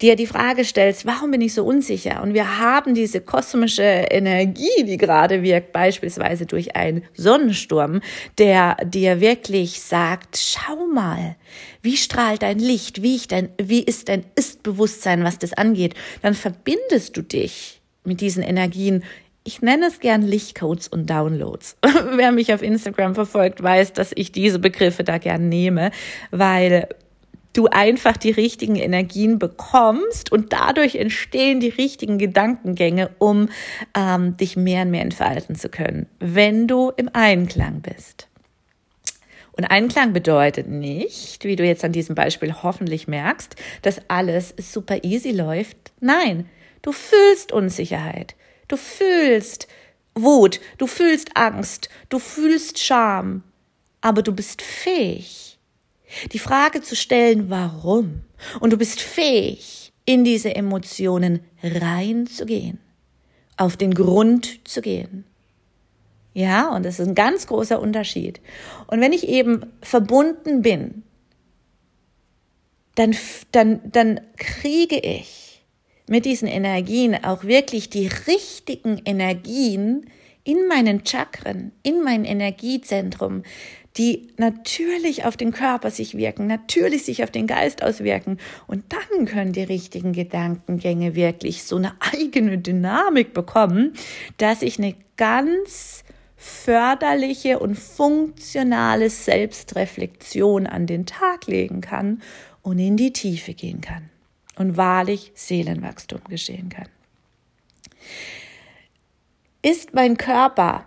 dir 0.02 0.16
die 0.16 0.26
Frage 0.26 0.64
stellst, 0.64 1.06
warum 1.06 1.30
bin 1.30 1.40
ich 1.40 1.54
so 1.54 1.64
unsicher? 1.64 2.22
Und 2.22 2.34
wir 2.34 2.58
haben 2.58 2.94
diese 2.94 3.20
kosmische 3.20 3.82
Energie, 3.82 4.84
die 4.84 4.96
gerade 4.96 5.42
wirkt, 5.42 5.72
beispielsweise 5.72 6.44
durch 6.44 6.74
einen 6.74 7.04
Sonnensturm, 7.14 8.00
der 8.36 8.76
dir 8.84 9.20
wirklich 9.20 9.80
sagt, 9.80 10.36
schau 10.36 10.86
mal, 10.86 11.36
wie 11.82 11.96
strahlt 11.96 12.42
dein 12.42 12.58
Licht, 12.58 13.02
wie, 13.02 13.14
ich 13.14 13.28
dein, 13.28 13.50
wie 13.62 13.82
ist 13.82 14.08
dein 14.08 14.24
Ist-Bewusstsein, 14.34 15.22
was 15.22 15.38
das 15.38 15.52
angeht, 15.52 15.94
dann 16.20 16.34
verbindest 16.34 17.16
du 17.16 17.22
dich 17.22 17.80
mit 18.04 18.20
diesen 18.20 18.42
Energien 18.42 19.04
ich 19.44 19.60
nenne 19.60 19.86
es 19.86 20.00
gern 20.00 20.22
Lichtcodes 20.22 20.88
und 20.88 21.10
Downloads. 21.10 21.76
Wer 22.16 22.32
mich 22.32 22.54
auf 22.54 22.62
Instagram 22.62 23.14
verfolgt, 23.14 23.62
weiß, 23.62 23.92
dass 23.92 24.12
ich 24.14 24.32
diese 24.32 24.58
Begriffe 24.58 25.04
da 25.04 25.18
gern 25.18 25.48
nehme, 25.48 25.90
weil 26.30 26.88
du 27.52 27.66
einfach 27.66 28.16
die 28.16 28.30
richtigen 28.30 28.76
Energien 28.76 29.38
bekommst 29.38 30.32
und 30.32 30.52
dadurch 30.52 30.96
entstehen 30.96 31.60
die 31.60 31.68
richtigen 31.68 32.18
Gedankengänge, 32.18 33.10
um 33.18 33.48
ähm, 33.96 34.36
dich 34.36 34.56
mehr 34.56 34.82
und 34.82 34.90
mehr 34.90 35.02
entfalten 35.02 35.54
zu 35.54 35.68
können, 35.68 36.06
wenn 36.18 36.66
du 36.66 36.90
im 36.96 37.10
Einklang 37.12 37.80
bist. 37.82 38.28
Und 39.54 39.64
Einklang 39.66 40.14
bedeutet 40.14 40.66
nicht, 40.66 41.44
wie 41.44 41.56
du 41.56 41.64
jetzt 41.64 41.84
an 41.84 41.92
diesem 41.92 42.14
Beispiel 42.14 42.54
hoffentlich 42.62 43.06
merkst, 43.06 43.54
dass 43.82 44.00
alles 44.08 44.54
super 44.56 45.04
easy 45.04 45.30
läuft. 45.30 45.92
Nein, 46.00 46.48
du 46.80 46.92
fühlst 46.92 47.52
Unsicherheit. 47.52 48.34
Du 48.72 48.78
fühlst 48.78 49.68
Wut, 50.14 50.58
du 50.78 50.86
fühlst 50.86 51.36
Angst, 51.36 51.90
du 52.08 52.18
fühlst 52.18 52.78
Scham, 52.78 53.42
aber 54.00 54.22
du 54.22 54.32
bist 54.32 54.62
fähig, 54.62 55.58
die 56.32 56.38
Frage 56.38 56.80
zu 56.80 56.96
stellen, 56.96 57.50
warum. 57.50 58.22
Und 58.60 58.72
du 58.72 58.78
bist 58.78 59.02
fähig, 59.02 59.92
in 60.06 60.24
diese 60.24 60.56
Emotionen 60.56 61.40
reinzugehen, 61.62 62.78
auf 63.58 63.76
den 63.76 63.92
Grund 63.92 64.66
zu 64.66 64.80
gehen. 64.80 65.24
Ja, 66.32 66.74
und 66.74 66.86
das 66.86 66.98
ist 66.98 67.06
ein 67.06 67.14
ganz 67.14 67.46
großer 67.46 67.78
Unterschied. 67.78 68.40
Und 68.86 69.02
wenn 69.02 69.12
ich 69.12 69.28
eben 69.28 69.70
verbunden 69.82 70.62
bin, 70.62 71.02
dann, 72.94 73.14
dann, 73.50 73.82
dann 73.92 74.22
kriege 74.38 74.98
ich 74.98 75.41
mit 76.08 76.24
diesen 76.24 76.48
Energien 76.48 77.24
auch 77.24 77.44
wirklich 77.44 77.90
die 77.90 78.08
richtigen 78.26 79.00
Energien 79.04 80.06
in 80.44 80.66
meinen 80.66 81.06
Chakren, 81.06 81.72
in 81.82 82.02
mein 82.02 82.24
Energiezentrum, 82.24 83.42
die 83.96 84.28
natürlich 84.38 85.24
auf 85.24 85.36
den 85.36 85.52
Körper 85.52 85.90
sich 85.90 86.16
wirken, 86.16 86.46
natürlich 86.46 87.04
sich 87.04 87.22
auf 87.22 87.30
den 87.30 87.46
Geist 87.46 87.82
auswirken. 87.82 88.38
Und 88.66 88.84
dann 88.88 89.26
können 89.26 89.52
die 89.52 89.62
richtigen 89.62 90.12
Gedankengänge 90.12 91.14
wirklich 91.14 91.64
so 91.64 91.76
eine 91.76 91.92
eigene 92.00 92.58
Dynamik 92.58 93.34
bekommen, 93.34 93.92
dass 94.38 94.62
ich 94.62 94.78
eine 94.78 94.94
ganz 95.16 96.04
förderliche 96.36 97.60
und 97.60 97.78
funktionale 97.78 99.10
Selbstreflexion 99.10 100.66
an 100.66 100.86
den 100.86 101.06
Tag 101.06 101.46
legen 101.46 101.80
kann 101.80 102.22
und 102.62 102.78
in 102.78 102.96
die 102.96 103.12
Tiefe 103.12 103.54
gehen 103.54 103.80
kann 103.80 104.11
und 104.62 104.76
wahrlich 104.76 105.32
Seelenwachstum 105.34 106.20
geschehen 106.28 106.68
kann. 106.70 106.88
Ist 109.60 109.92
mein 109.94 110.16
Körper 110.16 110.86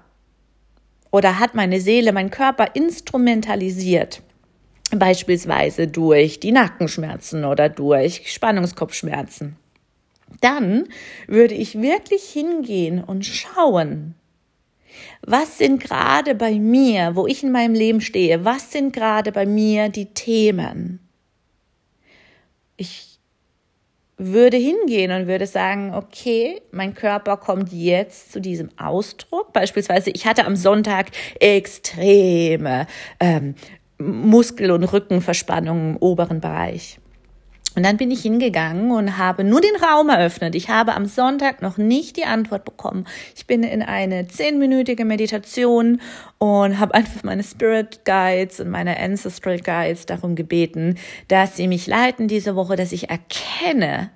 oder 1.12 1.40
hat 1.40 1.56
meine 1.56 1.80
Seele 1.80 2.12
mein 2.12 2.30
Körper 2.30 2.76
instrumentalisiert, 2.76 4.22
beispielsweise 4.92 5.88
durch 5.88 6.40
die 6.40 6.52
Nackenschmerzen 6.52 7.46
oder 7.46 7.70
durch 7.70 8.32
Spannungskopfschmerzen, 8.32 9.56
dann 10.42 10.88
würde 11.28 11.54
ich 11.54 11.82
wirklich 11.82 12.24
hingehen 12.24 13.04
und 13.04 13.26
schauen, 13.26 14.16
was 15.22 15.58
sind 15.58 15.82
gerade 15.82 16.36
bei 16.36 16.60
mir, 16.60 17.16
wo 17.16 17.28
ich 17.28 17.44
in 17.44 17.52
meinem 17.52 17.74
Leben 17.74 18.02
stehe, 18.02 18.44
was 18.44 18.72
sind 18.72 18.94
gerade 18.94 19.32
bei 19.32 19.46
mir 19.46 19.90
die 19.90 20.08
Themen? 20.08 21.00
ich 22.78 23.15
würde 24.18 24.58
hingehen 24.58 25.12
und 25.12 25.28
würde 25.28 25.46
sagen, 25.46 25.94
okay, 25.94 26.62
mein 26.72 26.94
Körper 26.94 27.38
kommt 27.38 27.72
jetzt 27.72 28.32
zu 28.32 28.40
diesem 28.40 28.70
Ausdruck. 28.78 29.52
Beispielsweise, 29.54 30.10
ich 30.12 30.26
hatte 30.26 30.46
am 30.46 30.56
Sonntag 30.56 31.08
extreme 31.40 32.88
ähm, 33.20 33.56
Muskel- 33.98 34.72
und 34.72 34.84
Rückenverspannungen 34.84 35.96
im 35.96 35.98
oberen 35.98 36.40
Bereich. 36.40 37.00
Und 37.76 37.84
dann 37.84 37.98
bin 37.98 38.10
ich 38.10 38.22
hingegangen 38.22 38.92
und 38.92 39.18
habe 39.18 39.44
nur 39.44 39.60
den 39.60 39.76
Raum 39.76 40.08
eröffnet. 40.08 40.56
Ich 40.56 40.70
habe 40.70 40.94
am 40.94 41.06
Sonntag 41.06 41.62
noch 41.62 41.78
nicht 41.78 42.16
die 42.16 42.24
Antwort 42.24 42.64
bekommen. 42.64 43.06
Ich 43.36 43.48
bin 43.48 43.64
in 43.64 43.84
eine 43.84 44.28
zehnminütige 44.28 45.04
Meditation 45.04 46.00
und 46.38 46.80
habe 46.80 46.94
einfach 46.94 47.24
meine 47.24 47.44
Spirit 47.44 48.06
Guides 48.06 48.62
und 48.62 48.70
meine 48.70 48.98
Ancestral 48.98 49.60
Guides 49.60 50.06
darum 50.06 50.36
gebeten, 50.36 50.98
dass 51.28 51.58
sie 51.58 51.68
mich 51.68 51.86
leiten 51.86 52.30
diese 52.30 52.56
Woche, 52.56 52.78
dass 52.78 52.94
ich 52.94 53.10
erkenne, 53.10 54.10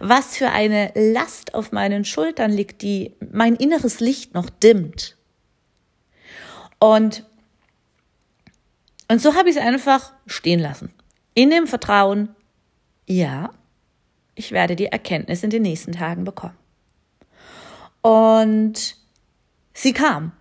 was 0.00 0.36
für 0.36 0.50
eine 0.50 0.92
Last 0.94 1.54
auf 1.54 1.72
meinen 1.72 2.04
Schultern 2.04 2.50
liegt, 2.50 2.82
die 2.82 3.14
mein 3.32 3.56
inneres 3.56 4.00
Licht 4.00 4.34
noch 4.34 4.50
dimmt. 4.50 5.16
Und, 6.78 7.24
und 9.08 9.22
so 9.22 9.34
habe 9.34 9.48
ich 9.48 9.56
es 9.56 9.62
einfach 9.62 10.12
stehen 10.26 10.60
lassen. 10.60 10.92
In 11.34 11.50
dem 11.50 11.66
Vertrauen, 11.66 12.34
ja, 13.08 13.50
ich 14.34 14.52
werde 14.52 14.76
die 14.76 14.86
Erkenntnis 14.86 15.42
in 15.42 15.50
den 15.50 15.62
nächsten 15.62 15.92
Tagen 15.92 16.24
bekommen. 16.24 16.56
Und 18.02 18.96
sie 19.74 19.92
kam. 19.92 20.32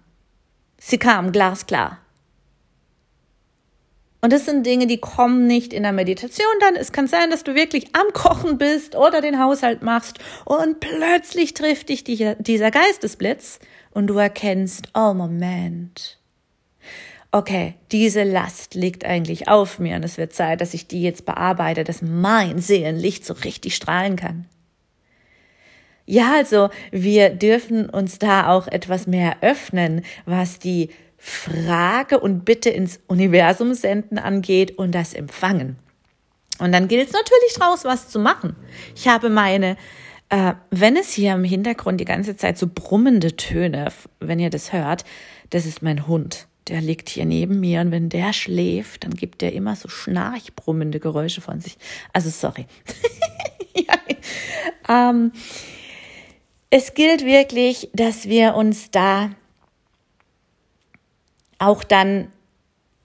Sie 0.77 0.97
kam 0.97 1.31
glasklar. 1.31 2.00
Und 4.21 4.33
das 4.33 4.45
sind 4.45 4.65
Dinge, 4.65 4.88
die 4.88 5.00
kommen 5.00 5.47
nicht 5.47 5.74
in 5.74 5.83
der 5.83 5.91
Meditation 5.93 6.47
dann. 6.59 6.75
Es 6.75 6.91
kann 6.91 7.07
sein, 7.07 7.29
dass 7.29 7.43
du 7.43 7.55
wirklich 7.55 7.95
am 7.95 8.12
Kochen 8.13 8.57
bist 8.57 8.95
oder 8.95 9.21
den 9.21 9.39
Haushalt 9.39 9.81
machst 9.81 10.19
und 10.43 10.79
plötzlich 10.79 11.53
trifft 11.53 11.89
dich 11.89 12.03
dieser 12.03 12.71
Geistesblitz 12.71 13.59
und 13.91 14.07
du 14.07 14.17
erkennst, 14.17 14.89
oh 14.93 15.13
Moment, 15.13 16.19
okay, 17.31 17.75
diese 17.91 18.24
Last 18.24 18.75
liegt 18.75 19.05
eigentlich 19.05 19.48
auf 19.48 19.79
mir 19.79 19.96
und 19.96 20.03
es 20.03 20.17
wird 20.17 20.34
Zeit, 20.34 20.62
dass 20.62 20.74
ich 20.74 20.88
die 20.88 21.01
jetzt 21.01 21.25
bearbeite, 21.25 21.84
dass 21.84 22.01
mein 22.01 22.60
Seelenlicht 22.60 23.25
so 23.25 23.34
richtig 23.34 23.75
strahlen 23.75 24.15
kann. 24.15 24.46
Ja, 26.05 26.36
also 26.36 26.69
wir 26.91 27.31
dürfen 27.31 27.89
uns 27.89 28.17
da 28.17 28.48
auch 28.48 28.67
etwas 28.67 29.07
mehr 29.07 29.38
öffnen, 29.41 30.03
was 30.25 30.57
die 30.57 30.89
Frage 31.17 32.19
und 32.19 32.46
Bitte 32.46 32.69
ins 32.69 33.01
Universum 33.07 33.74
senden 33.74 34.17
angeht 34.17 34.77
und 34.77 34.93
das 34.93 35.13
Empfangen. 35.13 35.77
Und 36.60 36.72
dann 36.72 36.88
gilt 36.88 37.07
es 37.07 37.13
natürlich 37.13 37.53
draus, 37.55 37.84
was 37.84 38.07
zu 38.07 38.19
machen. 38.19 38.55
Ich 38.96 39.07
habe 39.07 39.29
meine, 39.29 39.75
äh, 40.29 40.53
wenn 40.72 40.96
es 40.96 41.12
hier 41.12 41.34
im 41.34 41.43
Hintergrund 41.43 42.00
die 42.00 42.05
ganze 42.05 42.38
Zeit 42.38 42.57
so 42.57 42.67
brummende 42.74 43.36
Töne, 43.36 43.89
wenn 44.19 44.39
ihr 44.39 44.50
das 44.50 44.72
hört, 44.72 45.03
das 45.50 45.65
ist 45.65 45.81
mein 45.81 46.07
Hund 46.07 46.48
der 46.69 46.81
liegt 46.81 47.09
hier 47.09 47.25
neben 47.25 47.59
mir 47.59 47.81
und 47.81 47.91
wenn 47.91 48.09
der 48.09 48.33
schläft, 48.33 49.03
dann 49.03 49.12
gibt 49.12 49.41
er 49.43 49.53
immer 49.53 49.75
so 49.75 49.88
schnarchbrummende 49.88 51.00
Geräusche 51.00 51.41
von 51.41 51.62
sich. 51.62 51.77
Also 52.13 52.29
sorry. 52.29 52.65
ja. 53.75 55.09
ähm, 55.09 55.31
es 56.69 56.93
gilt 56.93 57.25
wirklich, 57.25 57.89
dass 57.93 58.27
wir 58.27 58.55
uns 58.55 58.91
da 58.91 59.31
auch 61.59 61.83
dann 61.83 62.31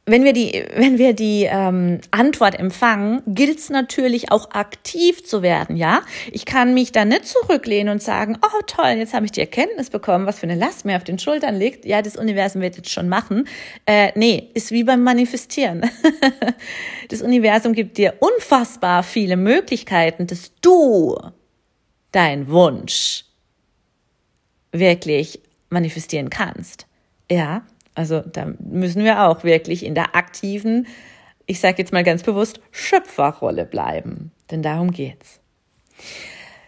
wenn 0.05 0.25
wir 0.25 0.33
die, 0.33 0.65
wenn 0.75 0.99
wir 0.99 1.13
die 1.13 1.49
ähm, 1.51 2.01
Antwort 2.11 2.59
empfangen, 2.59 3.23
gilt 3.27 3.59
es 3.59 3.71
natürlich 3.71 4.31
auch 4.31 4.51
aktiv 4.51 5.25
zu 5.25 5.43
werden, 5.43 5.77
ja. 5.77 6.03
Ich 6.31 6.45
kann 6.45 6.75
mich 6.75 6.93
da 6.93 7.05
nicht 7.05 7.27
zurücklehnen 7.27 7.93
und 7.93 8.03
sagen, 8.03 8.39
oh 8.43 8.61
toll, 8.67 8.95
jetzt 8.97 9.15
habe 9.15 9.27
ich 9.27 9.33
die 9.33 9.41
Erkenntnis 9.41 9.91
bekommen, 9.91 10.27
was 10.27 10.41
für 10.41 10.47
eine 10.47 10.57
Last 10.57 10.85
mir 10.85 10.97
auf 10.97 11.05
den 11.05 11.19
Schultern 11.19 11.57
liegt. 11.57 11.85
Ja, 11.85 12.03
das 12.03 12.17
Universum 12.17 12.63
wird 12.63 12.77
jetzt 12.77 12.91
schon 12.91 13.09
machen. 13.09 13.47
Äh, 13.87 14.13
nee, 14.17 14.51
ist 14.55 14.71
wie 14.71 14.85
beim 14.85 15.03
Manifestieren. 15.03 15.89
das 17.09 17.23
Universum 17.23 17.73
gibt 17.73 17.99
dir 17.99 18.15
unfassbar 18.21 19.03
viele 19.03 19.37
Möglichkeiten, 19.37 20.27
dass 20.27 20.53
du 20.61 21.19
dein 22.11 22.49
Wunsch 22.49 23.25
wirklich 24.73 25.41
manifestieren 25.71 26.31
kannst. 26.31 26.87
Ja, 27.31 27.65
also 27.95 28.21
da 28.21 28.53
müssen 28.59 29.05
wir 29.05 29.23
auch 29.23 29.45
wirklich 29.45 29.85
in 29.85 29.95
der 29.95 30.17
aktiven, 30.17 30.87
ich 31.47 31.61
sage 31.61 31.79
jetzt 31.79 31.93
mal 31.93 32.05
ganz 32.05 32.23
bewusst, 32.23 32.61
Schöpferrolle 32.71 33.65
bleiben. 33.65 34.33
Denn 34.51 34.63
darum 34.63 34.91
geht's. 34.91 35.41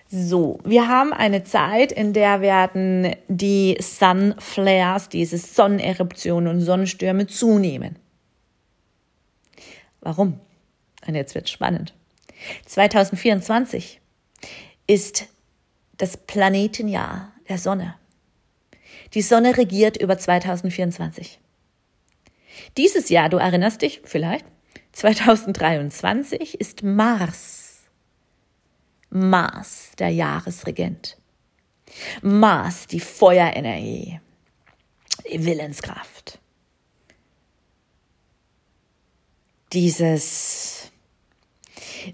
So, 0.08 0.58
wir 0.64 0.86
haben 0.86 1.12
eine 1.12 1.42
Zeit, 1.44 1.90
in 1.90 2.12
der 2.12 2.40
werden 2.40 3.16
die 3.28 3.76
Sunflares, 3.80 5.08
diese 5.08 5.38
Sonneneruptionen 5.38 6.48
und 6.54 6.60
Sonnenstürme 6.60 7.26
zunehmen. 7.26 7.98
Warum? 10.00 10.38
Und 11.06 11.14
jetzt 11.14 11.34
wird 11.34 11.48
spannend. 11.48 11.94
2024 12.66 14.00
ist 14.86 15.26
das 15.96 16.16
Planetenjahr 16.16 17.32
der 17.48 17.58
Sonne. 17.58 17.94
Die 19.14 19.22
Sonne 19.22 19.56
regiert 19.56 19.96
über 19.96 20.18
2024. 20.18 21.38
Dieses 22.76 23.08
Jahr, 23.08 23.28
du 23.28 23.36
erinnerst 23.36 23.82
dich 23.82 24.02
vielleicht, 24.04 24.44
2023 24.92 26.60
ist 26.60 26.82
Mars. 26.82 27.82
Mars, 29.10 29.92
der 29.98 30.08
Jahresregent. 30.08 31.16
Mars, 32.22 32.88
die 32.88 32.98
Feuerenergie, 32.98 34.20
die 35.30 35.44
Willenskraft. 35.44 36.40
Dieses, 39.72 40.90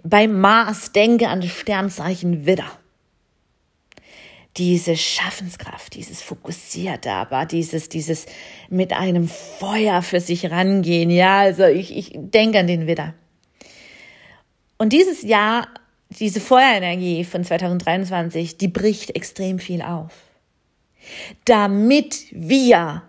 bei 0.02 0.28
Mars 0.28 0.92
denke 0.92 1.28
an 1.28 1.40
das 1.40 1.50
Sternzeichen 1.50 2.44
Widder 2.44 2.79
diese 4.56 4.96
Schaffenskraft, 4.96 5.94
dieses 5.94 6.22
Fokussierte, 6.22 7.12
aber 7.12 7.46
dieses, 7.46 7.88
dieses 7.88 8.26
mit 8.68 8.92
einem 8.92 9.28
Feuer 9.28 10.02
für 10.02 10.20
sich 10.20 10.50
rangehen. 10.50 11.10
Ja, 11.10 11.40
also 11.40 11.64
ich, 11.64 11.96
ich 11.96 12.12
denke 12.14 12.58
an 12.58 12.66
den 12.66 12.86
Widder. 12.86 13.14
Und 14.76 14.92
dieses 14.92 15.22
Jahr, 15.22 15.68
diese 16.08 16.40
Feuerenergie 16.40 17.24
von 17.24 17.44
2023, 17.44 18.56
die 18.56 18.68
bricht 18.68 19.14
extrem 19.14 19.58
viel 19.58 19.82
auf. 19.82 20.12
Damit 21.44 22.26
wir 22.32 23.02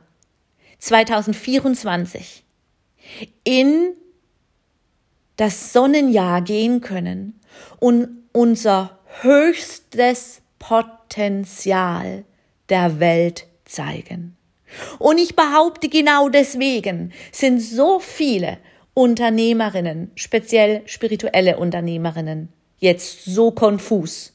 2024 0.78 2.44
in 3.44 3.96
das 5.38 5.74
Sonnenjahr 5.74 6.42
gehen 6.42 6.82
können 6.82 7.40
und 7.80 8.10
unser 8.32 9.00
höchstes 9.22 10.42
Potenzial 10.60 11.01
der 12.70 13.00
Welt 13.00 13.48
zeigen. 13.66 14.36
Und 15.00 15.18
ich 15.18 15.36
behaupte, 15.36 15.90
genau 15.90 16.30
deswegen 16.30 17.12
sind 17.32 17.62
so 17.62 18.00
viele 18.00 18.58
Unternehmerinnen, 18.94 20.12
speziell 20.16 20.82
spirituelle 20.86 21.58
Unternehmerinnen, 21.58 22.50
jetzt 22.80 23.26
so 23.26 23.52
konfus. 23.52 24.34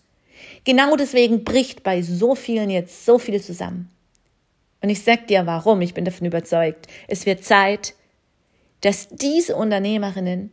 Genau 0.65 0.97
deswegen 0.97 1.45
bricht 1.45 1.83
bei 1.83 2.03
so 2.03 2.35
vielen 2.35 2.71
jetzt 2.71 3.05
so 3.05 3.19
viel 3.19 3.41
zusammen. 3.41 3.91
Und 4.83 4.91
ich 4.91 5.03
sag 5.03 5.27
dir 5.27 5.47
warum, 5.47 5.81
ich 5.81 5.95
bin 5.95 6.05
davon 6.05 6.27
überzeugt. 6.27 6.87
Es 7.09 7.27
wird 7.27 7.45
Zeit, 7.45 7.95
dass 8.81 9.09
diese 9.09 9.57
Unternehmerinnen 9.57 10.51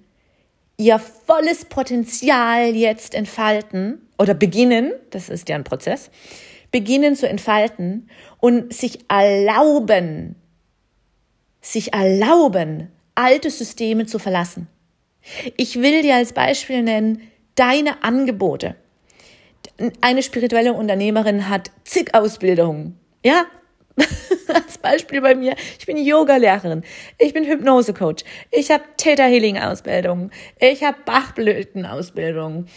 ihr 0.78 1.00
volles 1.00 1.66
Potenzial 1.66 2.76
jetzt 2.76 3.14
entfalten 3.14 4.02
oder 4.18 4.34
beginnen, 4.34 4.94
das 5.12 5.30
ist 5.30 5.50
ja 5.50 5.56
ein 5.56 5.64
Prozess, 5.64 6.10
beginnen 6.72 7.16
zu 7.16 7.28
entfalten 7.28 8.10
und 8.40 8.74
sich 8.74 9.00
erlauben, 9.10 10.36
sich 11.62 11.94
erlauben, 11.94 12.90
alte 13.16 13.50
Systeme 13.50 14.06
zu 14.06 14.20
verlassen. 14.20 14.68
Ich 15.56 15.82
will 15.82 16.02
dir 16.02 16.16
als 16.16 16.34
Beispiel 16.34 16.84
nennen, 16.84 17.22
deine 17.56 18.04
Angebote. 18.04 18.76
Eine 20.02 20.24
spirituelle 20.24 20.74
Unternehmerin 20.74 21.48
hat 21.50 21.72
zig 21.86 22.14
Ausbildungen. 22.14 23.00
Ja, 23.24 23.46
als 24.54 24.78
Beispiel 24.78 25.22
bei 25.22 25.36
mir, 25.36 25.56
ich 25.78 25.86
bin 25.86 25.98
Yoga-Lehrerin, 25.98 26.84
ich 27.18 27.34
bin 27.34 27.46
Hypnose-Coach, 27.46 28.24
ich 28.52 28.72
habe 28.72 28.84
Theta 28.98 29.24
Healing-Ausbildung, 29.24 30.32
ich 30.60 30.84
habe 30.84 30.98
Bachblüten-Ausbildung, 31.06 32.68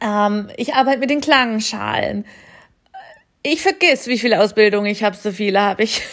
ähm, 0.00 0.48
ich 0.56 0.74
arbeite 0.74 0.98
mit 0.98 1.10
den 1.10 1.20
Klangschalen. 1.20 2.24
Ich 3.42 3.62
vergiss, 3.62 4.06
wie 4.06 4.18
viele 4.18 4.40
Ausbildungen 4.40 4.86
ich 4.86 5.02
habe, 5.02 5.16
so 5.16 5.32
viele 5.32 5.60
habe 5.60 5.82
ich. 5.82 6.02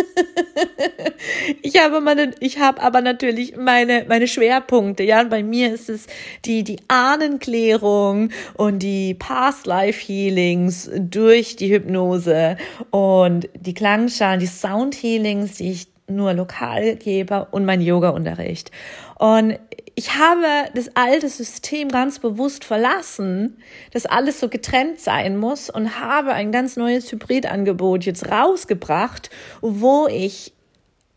ich 1.62 1.78
habe 1.78 2.00
meine, 2.00 2.32
ich 2.40 2.58
habe 2.58 2.80
aber 2.82 3.00
natürlich 3.00 3.56
meine, 3.56 4.04
meine 4.08 4.28
Schwerpunkte. 4.28 5.02
Ja, 5.02 5.22
bei 5.24 5.42
mir 5.42 5.72
ist 5.72 5.88
es 5.88 6.06
die, 6.44 6.64
die 6.64 6.78
Ahnenklärung 6.88 8.30
und 8.54 8.80
die 8.80 9.14
Past 9.14 9.66
Life 9.66 10.06
Healings 10.06 10.90
durch 10.98 11.56
die 11.56 11.72
Hypnose 11.72 12.56
und 12.90 13.48
die 13.54 13.74
Klangschalen, 13.74 14.40
die 14.40 14.46
Sound 14.46 14.94
Healings, 14.94 15.56
die 15.56 15.72
ich 15.72 15.88
nur 16.10 16.34
lokal 16.34 16.96
gebe 16.96 17.46
und 17.50 17.64
mein 17.64 17.80
Yoga-Unterricht. 17.80 18.70
Und 19.18 19.58
ich 19.94 20.16
habe 20.16 20.70
das 20.74 20.96
alte 20.96 21.28
System 21.28 21.88
ganz 21.88 22.18
bewusst 22.18 22.64
verlassen, 22.64 23.58
dass 23.92 24.06
alles 24.06 24.40
so 24.40 24.48
getrennt 24.48 25.00
sein 25.00 25.36
muss 25.36 25.68
und 25.68 26.00
habe 26.00 26.32
ein 26.32 26.52
ganz 26.52 26.76
neues 26.76 27.10
Hybridangebot 27.12 28.04
jetzt 28.04 28.30
rausgebracht, 28.30 29.30
wo 29.60 30.06
ich 30.08 30.52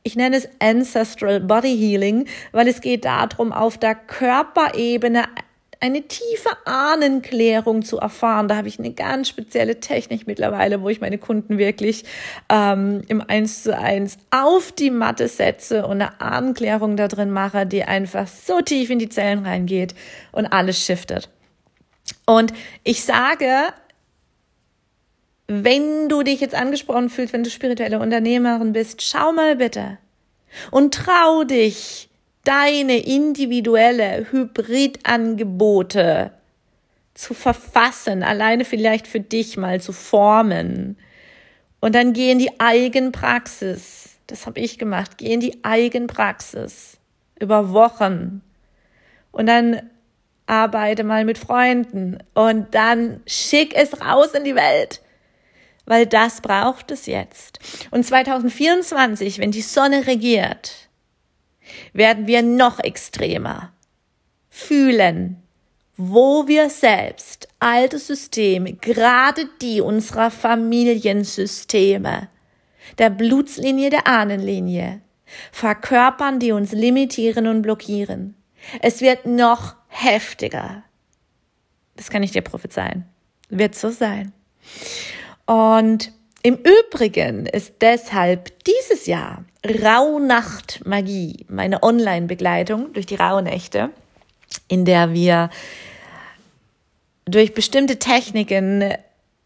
ich 0.06 0.18
nenne 0.18 0.36
es 0.36 0.50
Ancestral 0.60 1.40
Body 1.40 1.78
Healing, 1.78 2.26
weil 2.52 2.68
es 2.68 2.82
geht 2.82 3.06
darum, 3.06 3.54
auf 3.54 3.78
der 3.78 3.96
Körperebene 3.96 5.24
eine 5.84 6.04
tiefe 6.04 6.50
Ahnenklärung 6.64 7.84
zu 7.84 7.98
erfahren. 7.98 8.48
Da 8.48 8.56
habe 8.56 8.70
ich 8.70 8.80
eine 8.80 8.94
ganz 8.94 9.28
spezielle 9.28 9.82
Technik 9.82 10.26
mittlerweile, 10.28 10.82
wo 10.82 10.88
ich 10.88 11.02
meine 11.02 11.18
Kunden 11.18 11.58
wirklich 11.58 12.06
ähm, 12.48 13.02
im 13.10 13.20
Eins 13.20 13.64
zu 13.64 13.78
eins 13.78 14.18
auf 14.32 14.72
die 14.72 14.92
Matte 14.92 15.28
setze 15.28 15.86
und 15.86 16.02
eine 16.02 16.22
Ahnenklärung 16.22 16.96
da 16.96 17.10
drin 17.10 17.32
mache, 17.32 17.66
die 17.66 17.84
einfach 17.84 18.28
so 18.28 18.62
tief 18.62 18.92
in 18.92 19.00
die 19.00 19.10
Zellen 19.10 19.46
reingeht 19.46 19.94
und 20.32 20.46
alles 20.46 20.80
shiftet. 20.80 21.30
Und 22.26 22.54
ich 22.86 23.04
sage, 23.04 23.52
wenn 25.48 26.08
du 26.08 26.24
dich 26.24 26.40
jetzt 26.40 26.56
angesprochen 26.56 27.10
fühlst, 27.10 27.34
wenn 27.34 27.44
du 27.44 27.50
spirituelle 27.50 28.00
Unternehmerin 28.00 28.72
bist, 28.72 29.02
schau 29.02 29.34
mal 29.34 29.58
bitte 29.58 29.98
und 30.72 30.94
trau 30.94 31.44
dich, 31.44 32.10
deine 32.44 33.00
individuelle 33.00 34.32
Hybridangebote 34.32 36.32
zu 37.14 37.34
verfassen, 37.34 38.24
alleine 38.24 38.66
vielleicht 38.66 39.08
für 39.08 39.20
dich 39.20 39.58
mal 39.58 39.82
zu 39.82 39.94
formen. 39.94 40.98
Und 41.80 41.96
dann 41.96 42.14
geh 42.14 42.32
in 42.32 42.40
die 42.40 42.60
Eigenpraxis. 42.60 44.18
Das 44.28 44.46
habe 44.46 44.60
ich 44.60 44.80
gemacht. 44.80 45.18
Geh 45.18 45.34
in 45.34 45.40
die 45.40 45.64
Eigenpraxis 45.64 46.98
über 47.40 47.72
Wochen. 47.72 48.42
Und 49.32 49.48
dann 49.48 49.90
arbeite 50.46 51.04
mal 51.04 51.26
mit 51.26 51.38
Freunden. 51.38 52.18
Und 52.34 52.74
dann 52.74 53.22
schick 53.28 53.76
es 53.76 54.02
raus 54.02 54.34
in 54.34 54.44
die 54.44 54.56
Welt. 54.56 55.02
Weil 55.86 56.06
das 56.06 56.42
braucht 56.42 56.92
es 56.92 57.06
jetzt. 57.06 57.60
Und 57.92 58.06
2024, 58.06 59.40
wenn 59.40 59.52
die 59.52 59.62
Sonne 59.62 60.08
regiert, 60.08 60.90
werden 61.94 62.28
wir 62.28 62.42
noch 62.42 62.80
extremer 62.80 63.74
fühlen, 64.50 65.42
wo 65.98 66.48
wir 66.48 66.70
selbst 66.70 67.48
alte 67.60 67.98
Systeme, 68.00 68.74
gerade 68.74 69.50
die 69.62 69.82
unserer 69.82 70.32
Familiensysteme, 70.32 72.30
der 72.98 73.10
Blutslinie, 73.10 73.90
der 73.90 74.08
Ahnenlinie, 74.08 75.02
verkörpern, 75.52 76.40
die 76.40 76.52
uns 76.52 76.72
limitieren 76.72 77.48
und 77.48 77.62
blockieren. 77.62 78.36
Es 78.82 79.02
wird 79.02 79.26
noch 79.26 79.76
heftiger. 79.88 80.84
Das 81.96 82.10
kann 82.10 82.24
ich 82.24 82.32
dir 82.32 82.42
prophezeien. 82.42 83.06
Wird 83.50 83.76
so 83.76 83.90
sein. 83.90 84.34
Und 85.46 86.12
im 86.44 86.56
Übrigen 86.58 87.46
ist 87.46 87.76
deshalb 87.82 88.64
dieses 88.66 89.06
Jahr 89.06 89.46
Rauhnacht 89.66 90.86
Magie, 90.86 91.46
meine 91.48 91.84
Online-Begleitung 91.84 92.92
durch 92.94 93.06
die 93.06 93.16
Rauhnächte, 93.16 93.92
in 94.68 94.84
der 94.84 95.14
wir 95.14 95.50
durch 97.26 97.54
bestimmte 97.54 97.98
Techniken 97.98 98.94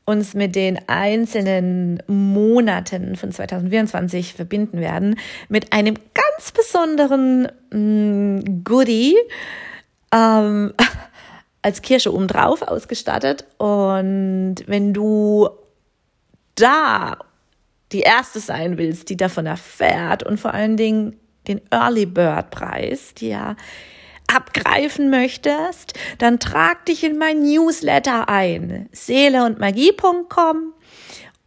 uns 0.06 0.34
mit 0.34 0.56
den 0.56 0.80
einzelnen 0.88 2.02
Monaten 2.08 3.16
von 3.16 3.32
2024 3.32 4.34
verbinden 4.34 4.80
werden, 4.80 5.20
mit 5.50 5.74
einem 5.74 5.96
ganz 6.14 6.52
besonderen 6.52 7.50
mm, 7.72 8.64
Goodie 8.64 9.16
ähm, 10.12 10.74
als 11.62 11.82
Kirsche 11.82 12.14
obendrauf 12.14 12.62
ausgestattet. 12.64 13.46
Und 13.58 14.56
wenn 14.66 14.94
du 14.94 15.50
da 16.56 17.18
die 17.92 18.02
erste 18.02 18.40
sein 18.40 18.78
willst, 18.78 19.10
die 19.10 19.18
davon 19.18 19.46
erfährt 19.46 20.24
und 20.24 20.40
vor 20.40 20.54
allen 20.54 20.78
Dingen 20.78 21.16
den 21.48 21.62
Early 21.72 22.06
Bird 22.06 22.52
Preis, 22.52 23.14
die 23.14 23.30
ja 23.30 23.56
abgreifen 24.28 25.10
möchtest, 25.10 25.94
dann 26.18 26.40
trag 26.40 26.86
dich 26.86 27.04
in 27.04 27.18
mein 27.18 27.42
Newsletter 27.44 28.28
ein. 28.28 28.90
Seeleundmagie.com. 28.92 30.74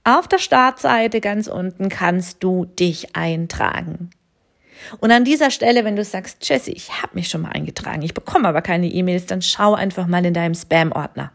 Auf 0.02 0.28
der 0.28 0.38
Startseite 0.38 1.20
ganz 1.20 1.46
unten 1.46 1.90
kannst 1.90 2.42
du 2.42 2.64
dich 2.64 3.14
eintragen. 3.14 4.10
Und 4.98 5.10
an 5.12 5.24
dieser 5.24 5.50
Stelle, 5.50 5.84
wenn 5.84 5.96
du 5.96 6.04
sagst, 6.04 6.48
Jessie, 6.48 6.72
ich 6.72 7.02
habe 7.02 7.14
mich 7.14 7.28
schon 7.28 7.42
mal 7.42 7.50
eingetragen, 7.50 8.00
ich 8.00 8.14
bekomme 8.14 8.48
aber 8.48 8.62
keine 8.62 8.88
E-Mails, 8.88 9.26
dann 9.26 9.42
schau 9.42 9.74
einfach 9.74 10.06
mal 10.06 10.24
in 10.24 10.32
deinem 10.32 10.54
Spam-Ordner. 10.54 11.32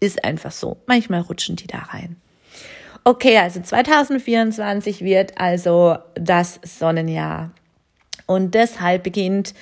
Ist 0.00 0.24
einfach 0.24 0.50
so. 0.50 0.78
Manchmal 0.86 1.20
rutschen 1.20 1.54
die 1.54 1.68
da 1.68 1.78
rein. 1.78 2.16
Okay, 3.04 3.38
also 3.38 3.60
2024 3.60 5.02
wird 5.02 5.38
also 5.38 5.96
das 6.14 6.60
Sonnenjahr. 6.62 7.52
Und 8.26 8.54
deshalb 8.54 9.04
beginnt 9.04 9.54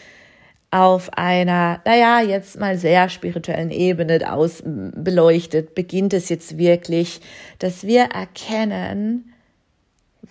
auf 0.71 1.13
einer, 1.15 1.81
naja, 1.85 2.21
jetzt 2.21 2.59
mal 2.59 2.77
sehr 2.77 3.09
spirituellen 3.09 3.71
Ebene 3.71 4.31
aus 4.31 4.63
beleuchtet, 4.65 5.75
beginnt 5.75 6.13
es 6.13 6.29
jetzt 6.29 6.59
wirklich, 6.59 7.21
dass 7.59 7.85
wir 7.85 8.03
erkennen, 8.07 9.33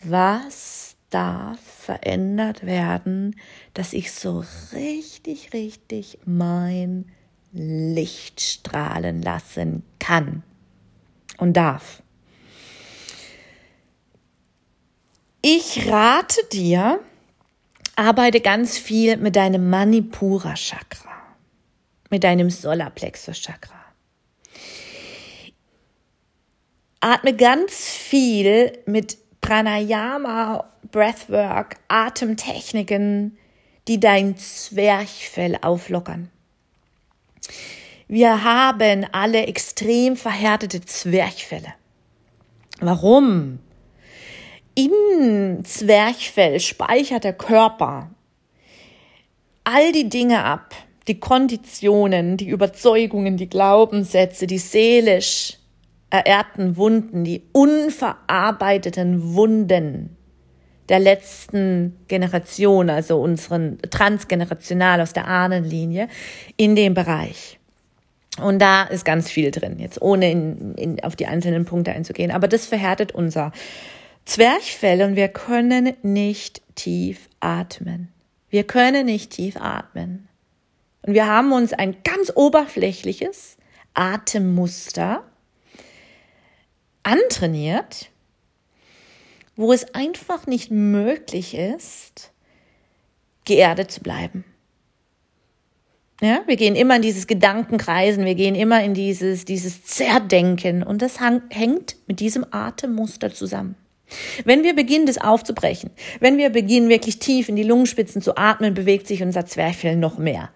was 0.04 0.98
darf 1.10 1.60
verändert 1.62 2.66
werden, 2.66 3.36
dass 3.74 3.94
ich 3.94 4.12
so 4.12 4.44
richtig, 4.74 5.54
richtig 5.54 6.20
mein 6.26 7.06
Licht 7.54 8.42
strahlen 8.42 9.22
lassen 9.22 9.84
kann 10.00 10.44
und 11.38 11.54
darf. 11.56 12.04
Ich 15.48 15.88
rate 15.88 16.42
dir, 16.54 17.00
arbeite 17.96 18.42
ganz 18.42 18.80
viel 18.80 19.16
mit 19.18 19.36
deinem 19.36 19.70
Manipura 19.70 20.56
Chakra, 20.56 21.22
mit 22.10 22.24
deinem 22.24 22.50
Solarplexus 22.50 23.40
Chakra. 23.40 23.80
Atme 27.00 27.36
ganz 27.36 27.86
viel 27.86 28.76
mit 28.88 29.20
Pranayama, 29.42 30.68
Breathwork, 30.92 31.76
Atemtechniken, 31.90 33.38
die 33.88 34.00
dein 34.00 34.38
Zwerchfell 34.38 35.60
auflockern. 35.62 36.32
Wir 38.08 38.44
haben 38.44 39.06
alle 39.12 39.46
extrem 39.46 40.18
verhärtete 40.18 40.82
Zwerchfälle. 40.82 41.76
Warum? 42.80 43.60
Im 44.76 45.64
Zwerchfell 45.64 46.60
speichert 46.60 47.24
der 47.24 47.34
Körper 47.34 48.12
all 49.64 49.92
die 49.94 50.10
Dinge 50.10 50.44
ab, 50.44 50.76
die 51.08 51.20
Konditionen, 51.20 52.36
die 52.36 52.50
Überzeugungen, 52.50 53.38
die 53.38 53.50
Glaubenssätze, 53.50 54.48
die 54.48 54.58
seelisch 54.58 55.58
erehrten 56.10 56.78
Wunden, 56.78 57.24
die 57.24 57.44
unverarbeiteten 57.52 59.34
Wunden 59.34 60.18
der 60.90 61.00
letzten 61.00 61.98
Generation, 62.08 62.90
also 62.90 63.20
unseren 63.20 63.80
transgenerational 63.90 65.02
aus 65.02 65.14
der 65.14 65.28
Ahnenlinie, 65.28 66.10
in 66.58 66.76
dem 66.76 66.94
Bereich. 66.94 67.60
Und 68.42 68.60
da 68.62 68.84
ist 68.84 69.06
ganz 69.06 69.32
viel 69.32 69.52
drin, 69.52 69.80
jetzt 69.80 70.02
ohne 70.02 70.30
in, 70.30 70.76
in, 70.76 71.04
auf 71.04 71.16
die 71.16 71.26
einzelnen 71.26 71.66
Punkte 71.66 71.92
einzugehen. 71.94 72.32
Aber 72.32 72.48
das 72.48 72.66
verhärtet 72.66 73.14
unser 73.14 73.52
Zwerchfell 74.26 75.04
und 75.04 75.16
wir 75.16 75.28
können 75.28 75.94
nicht 76.02 76.62
tief 76.76 77.30
atmen. 77.40 78.12
Wir 78.50 78.66
können 78.66 79.06
nicht 79.06 79.32
tief 79.32 79.56
atmen. 79.58 80.28
Und 81.04 81.14
wir 81.14 81.28
haben 81.28 81.52
uns 81.52 81.74
ein 81.74 81.98
ganz 82.04 82.32
oberflächliches 82.36 83.58
Atemmuster 83.94 85.24
antrainiert, 87.04 88.10
wo 89.56 89.72
es 89.72 89.94
einfach 89.94 90.48
nicht 90.48 90.72
möglich 90.72 91.54
ist, 91.56 92.32
geerdet 93.46 93.92
zu 93.92 94.02
bleiben. 94.02 94.44
Ja, 96.22 96.42
wir 96.48 96.56
gehen 96.56 96.76
immer 96.76 96.96
in 96.96 97.02
dieses 97.02 97.28
Gedankenkreisen, 97.28 98.26
wir 98.26 98.36
gehen 98.36 98.56
immer 98.56 98.84
in 98.84 98.94
dieses, 98.94 99.46
dieses 99.46 99.84
Zerdenken 99.84 100.82
und 100.82 101.02
das 101.02 101.20
hängt 101.20 101.98
mit 102.08 102.20
diesem 102.20 102.46
Atemmuster 102.52 103.34
zusammen. 103.34 103.76
Wenn 104.44 104.64
wir 104.64 104.76
beginnen, 104.76 105.06
das 105.06 105.18
aufzubrechen, 105.18 105.90
wenn 106.20 106.38
wir 106.38 106.50
beginnen, 106.50 106.90
wirklich 106.90 107.20
tief 107.20 107.50
in 107.50 107.56
die 107.56 107.64
Lungenspitzen 107.64 108.22
zu 108.22 108.38
atmen, 108.38 108.74
bewegt 108.74 109.08
sich 109.08 109.24
unser 109.24 109.46
Zwerchfell 109.46 109.96
noch 109.96 110.18
mehr. 110.18 110.50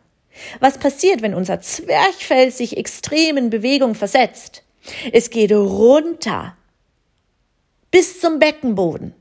Was 0.59 0.77
passiert, 0.77 1.21
wenn 1.21 1.33
unser 1.33 1.59
Zwerchfell 1.61 2.51
sich 2.51 2.77
extrem 2.77 3.37
in 3.37 3.49
Bewegung 3.49 3.95
versetzt? 3.95 4.63
Es 5.11 5.29
geht 5.29 5.51
runter 5.51 6.55
bis 7.91 8.19
zum 8.19 8.39
Beckenboden. 8.39 9.13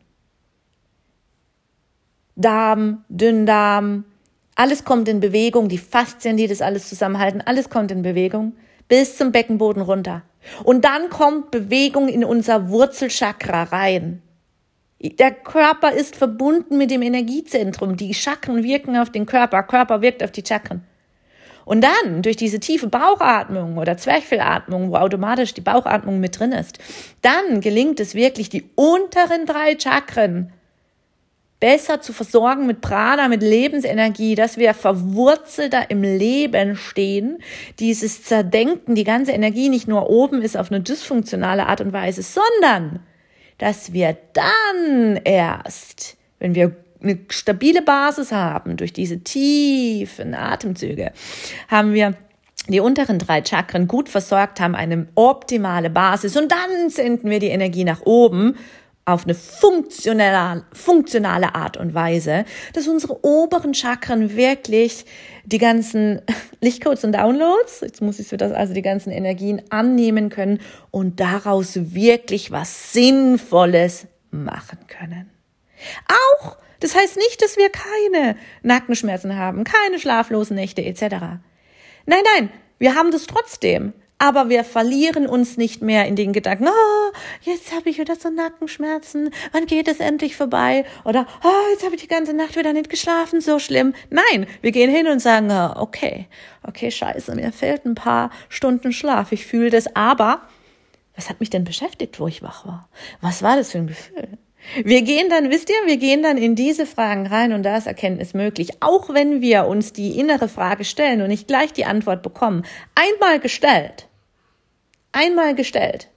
Darm, 2.37 3.05
Dünndarm, 3.09 4.05
alles 4.55 4.85
kommt 4.85 5.09
in 5.09 5.21
Bewegung, 5.21 5.69
die 5.69 5.79
Faszien, 5.79 6.37
die 6.37 6.47
das 6.47 6.63
alles 6.63 6.89
zusammenhalten, 6.89 7.41
alles 7.41 7.71
kommt 7.71 7.91
in 7.91 8.03
Bewegung 8.03 8.55
bis 8.89 9.17
zum 9.17 9.33
Beckenboden 9.33 9.83
runter. 9.83 10.23
Und 10.65 10.85
dann 10.85 11.09
kommt 11.11 11.51
Bewegung 11.51 12.09
in 12.09 12.25
unser 12.25 12.69
Wurzelchakra 12.69 13.65
rein. 13.65 14.23
Der 15.01 15.31
Körper 15.31 15.93
ist 15.93 16.17
verbunden 16.17 16.77
mit 16.77 16.91
dem 16.91 17.03
Energiezentrum. 17.03 17.97
Die 17.97 18.15
Chakren 18.15 18.65
wirken 18.65 18.97
auf 18.97 19.11
den 19.11 19.27
Körper, 19.27 19.63
Körper 19.63 20.01
wirkt 20.03 20.25
auf 20.25 20.33
die 20.33 20.45
Chakren. 20.45 20.85
Und 21.65 21.85
dann 21.85 22.23
durch 22.23 22.37
diese 22.37 22.61
tiefe 22.61 22.89
Bauchatmung 22.89 23.77
oder 23.77 23.99
Zwerchfellatmung, 23.99 24.91
wo 24.91 24.97
automatisch 24.97 25.53
die 25.53 25.61
Bauchatmung 25.61 26.19
mit 26.19 26.39
drin 26.39 26.53
ist, 26.53 26.79
dann 27.21 27.61
gelingt 27.61 28.01
es 28.01 28.15
wirklich, 28.15 28.49
die 28.49 28.71
unteren 28.75 29.45
drei 29.45 29.77
Chakren 29.79 30.53
besser 31.61 32.01
zu 32.01 32.13
versorgen 32.13 32.67
mit 32.67 32.81
Prana, 32.81 33.29
mit 33.29 33.43
Lebensenergie, 33.43 34.35
dass 34.35 34.59
wir 34.59 34.75
verwurzelter 34.75 35.91
im 35.91 36.03
Leben 36.03 36.77
stehen, 36.77 37.39
dieses 37.81 38.23
Zerdenken, 38.23 38.95
die 38.95 39.05
ganze 39.05 39.33
Energie 39.33 39.69
nicht 39.69 39.89
nur 39.89 40.09
oben 40.09 40.41
ist 40.43 40.57
auf 40.57 40.71
eine 40.71 40.81
dysfunktionale 40.81 41.67
Art 41.67 41.81
und 41.81 41.93
Weise, 41.93 42.23
sondern 42.23 43.01
dass 43.59 43.93
wir 43.93 44.17
dann 44.35 45.17
erst, 45.25 46.17
wenn 46.39 46.55
wir 46.55 46.77
eine 47.03 47.19
stabile 47.29 47.83
Basis 47.83 48.33
haben, 48.33 48.77
durch 48.77 48.93
diese 48.93 49.21
tiefen 49.21 50.35
Atemzüge, 50.35 51.13
haben 51.69 51.93
wir 51.93 52.15
die 52.69 52.81
unteren 52.81 53.19
drei 53.19 53.43
Chakren 53.43 53.89
gut 53.89 54.09
versorgt 54.09 54.61
haben, 54.61 54.75
eine 54.75 55.07
optimale 55.15 55.91
Basis 55.91 56.37
und 56.37 56.53
dann 56.53 56.91
senden 56.91 57.31
wir 57.31 57.41
die 57.41 57.49
Energie 57.49 57.85
nach 57.85 58.03
oben 58.03 58.57
auf 59.09 59.25
eine 59.25 59.35
funktionelle, 59.35 60.65
funktionale 60.73 61.55
Art 61.55 61.79
und 61.79 61.95
Weise, 61.95 62.45
dass 62.75 62.87
unsere 62.87 63.25
oberen 63.25 63.73
Chakren 63.73 64.37
wirklich 64.37 65.07
die 65.47 65.59
ganzen 65.59 66.21
Lichtcodes 66.61 67.05
und 67.05 67.13
Downloads, 67.13 67.81
jetzt 67.81 68.03
muss 68.03 68.19
ich 68.19 68.29
das, 68.29 68.53
also 68.53 68.75
die 68.75 68.83
ganzen 68.83 69.11
Energien 69.11 69.63
annehmen 69.71 70.29
können 70.29 70.61
und 70.91 71.21
daraus 71.21 71.95
wirklich 71.95 72.51
was 72.51 72.93
Sinnvolles 72.93 74.07
machen 74.31 74.79
können. 74.89 75.31
Auch, 76.07 76.59
das 76.81 76.95
heißt 76.95 77.17
nicht, 77.17 77.41
dass 77.41 77.57
wir 77.57 77.71
keine 77.71 78.37
Nackenschmerzen 78.63 79.37
haben, 79.37 79.65
keine 79.65 79.99
schlaflosen 79.99 80.57
Nächte 80.57 80.85
etc. 80.85 81.03
Nein, 82.05 82.23
nein, 82.37 82.51
wir 82.79 82.95
haben 82.95 83.11
das 83.11 83.27
trotzdem 83.27 83.95
aber 84.19 84.49
wir 84.49 84.65
verlieren 84.65 85.27
uns 85.27 85.57
nicht 85.57 85.83
mehr 85.83 86.07
in 86.07 86.17
den 86.17 86.33
Gedanken, 86.33 86.69
oh, 86.69 87.13
jetzt 87.43 87.75
habe 87.75 87.89
ich 87.91 87.99
wieder 87.99 88.17
so 88.17 88.31
Nackenschmerzen, 88.31 89.31
wann 89.53 89.67
geht 89.67 89.89
es 89.89 90.01
endlich 90.01 90.37
vorbei? 90.37 90.85
Oder, 91.05 91.27
oh, 91.45 91.73
jetzt 91.73 91.85
habe 91.85 91.95
ich 91.95 92.03
die 92.03 92.09
ganze 92.09 92.35
Nacht 92.35 92.57
wieder 92.57 92.73
nicht 92.73 92.91
geschlafen, 92.91 93.41
so 93.41 93.59
schlimm. 93.59 93.95
Nein, 94.11 94.47
wir 94.61 94.73
gehen 94.73 94.91
hin 94.91 95.07
und 95.07 95.21
sagen, 95.21 95.51
oh, 95.51 95.81
okay, 95.81 96.27
okay, 96.63 96.91
scheiße, 96.91 97.35
mir 97.35 97.53
fehlt 97.53 97.85
ein 97.85 97.95
paar 97.95 98.31
Stunden 98.49 98.93
Schlaf, 98.93 99.33
ich 99.33 99.47
fühle 99.47 99.71
das, 99.71 99.95
aber 99.95 100.43
was 101.15 101.29
hat 101.29 101.41
mich 101.41 101.51
denn 101.51 101.65
beschäftigt, 101.65 102.21
wo 102.21 102.29
ich 102.29 102.43
wach 102.43 102.67
war? 102.67 102.89
Was 103.21 103.43
war 103.43 103.57
das 103.57 103.73
für 103.73 103.79
ein 103.79 103.89
Gefühl? 103.89 104.39
Wir 104.85 105.03
gehen 105.03 105.31
dann, 105.31 105.51
wisst 105.51 105.71
ihr, 105.71 105.77
wir 105.87 105.97
gehen 105.97 106.23
dann 106.23 106.37
in 106.37 106.55
diese 106.55 106.85
Fragen 106.85 107.27
rein 107.27 107.53
und 107.53 107.63
da 107.63 107.77
ist 107.77 107.87
Erkenntnis 107.87 108.35
möglich. 108.35 108.71
Auch 108.81 109.13
wenn 109.15 109.41
wir 109.41 109.67
uns 109.67 109.93
die 109.93 110.19
innere 110.19 110.49
Frage 110.49 110.85
stellen 110.85 111.23
und 111.23 111.29
nicht 111.29 111.49
gleich 111.49 111.73
die 111.73 111.85
Antwort 111.85 112.23
bekommen. 112.23 112.65
Einmal 112.95 113.41
gestellt, 113.41 114.08
einmal 115.19 115.55
gestellt. 115.55 116.09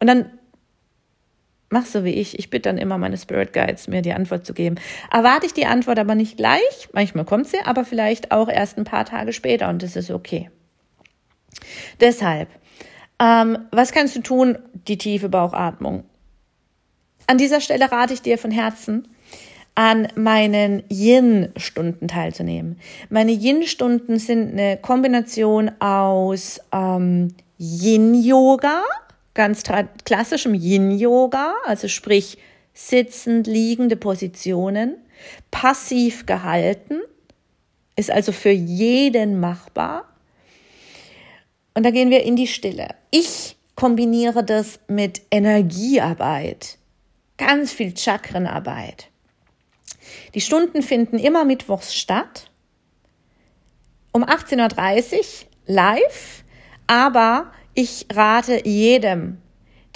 Und 0.00 0.08
dann 0.08 0.30
mach 1.70 1.86
so 1.86 2.04
wie 2.04 2.10
ich. 2.10 2.38
Ich 2.38 2.50
bitte 2.50 2.68
dann 2.68 2.78
immer 2.78 2.98
meine 2.98 3.16
Spirit 3.16 3.52
Guides, 3.52 3.88
mir 3.88 4.02
die 4.02 4.12
Antwort 4.12 4.46
zu 4.46 4.54
geben. 4.54 4.76
Erwarte 5.10 5.46
ich 5.46 5.54
die 5.54 5.66
Antwort 5.66 5.98
aber 5.98 6.14
nicht 6.14 6.36
gleich. 6.36 6.88
Manchmal 6.92 7.24
kommt 7.24 7.48
sie, 7.48 7.58
aber 7.64 7.84
vielleicht 7.84 8.30
auch 8.32 8.48
erst 8.48 8.78
ein 8.78 8.84
paar 8.84 9.04
Tage 9.04 9.32
später 9.32 9.68
und 9.68 9.82
das 9.82 9.96
ist 9.96 10.10
okay. 10.10 10.50
Deshalb, 12.00 12.48
ähm, 13.20 13.58
was 13.70 13.92
kannst 13.92 14.16
du 14.16 14.20
tun? 14.20 14.58
Die 14.88 14.98
tiefe 14.98 15.28
Bauchatmung. 15.28 16.04
An 17.26 17.38
dieser 17.38 17.60
Stelle 17.60 17.90
rate 17.90 18.14
ich 18.14 18.22
dir 18.22 18.38
von 18.38 18.50
Herzen, 18.50 19.08
an 19.74 20.08
meinen 20.14 20.84
Yin-Stunden 20.88 22.06
teilzunehmen. 22.06 22.78
Meine 23.08 23.32
Yin-Stunden 23.32 24.18
sind 24.18 24.52
eine 24.52 24.76
Kombination 24.76 25.72
aus 25.80 26.60
ähm, 26.72 27.34
Yin-Yoga, 27.64 28.82
ganz 29.32 29.62
klassischem 30.04 30.54
Yin-Yoga, 30.54 31.54
also 31.64 31.88
sprich 31.88 32.36
sitzend 32.74 33.46
liegende 33.46 33.96
Positionen, 33.96 34.96
passiv 35.50 36.26
gehalten, 36.26 37.00
ist 37.96 38.10
also 38.10 38.32
für 38.32 38.50
jeden 38.50 39.40
machbar. 39.40 40.08
Und 41.74 41.84
da 41.84 41.90
gehen 41.90 42.10
wir 42.10 42.22
in 42.22 42.36
die 42.36 42.46
Stille. 42.46 42.88
Ich 43.10 43.56
kombiniere 43.76 44.44
das 44.44 44.78
mit 44.86 45.22
Energiearbeit, 45.30 46.78
ganz 47.38 47.72
viel 47.72 47.96
Chakrenarbeit. 47.96 49.08
Die 50.34 50.40
Stunden 50.40 50.82
finden 50.82 51.18
immer 51.18 51.44
mittwochs 51.44 51.94
statt, 51.94 52.50
um 54.12 54.22
18.30 54.22 55.16
Uhr 55.16 55.24
live 55.66 56.43
aber 56.86 57.52
ich 57.74 58.06
rate 58.12 58.66
jedem, 58.66 59.38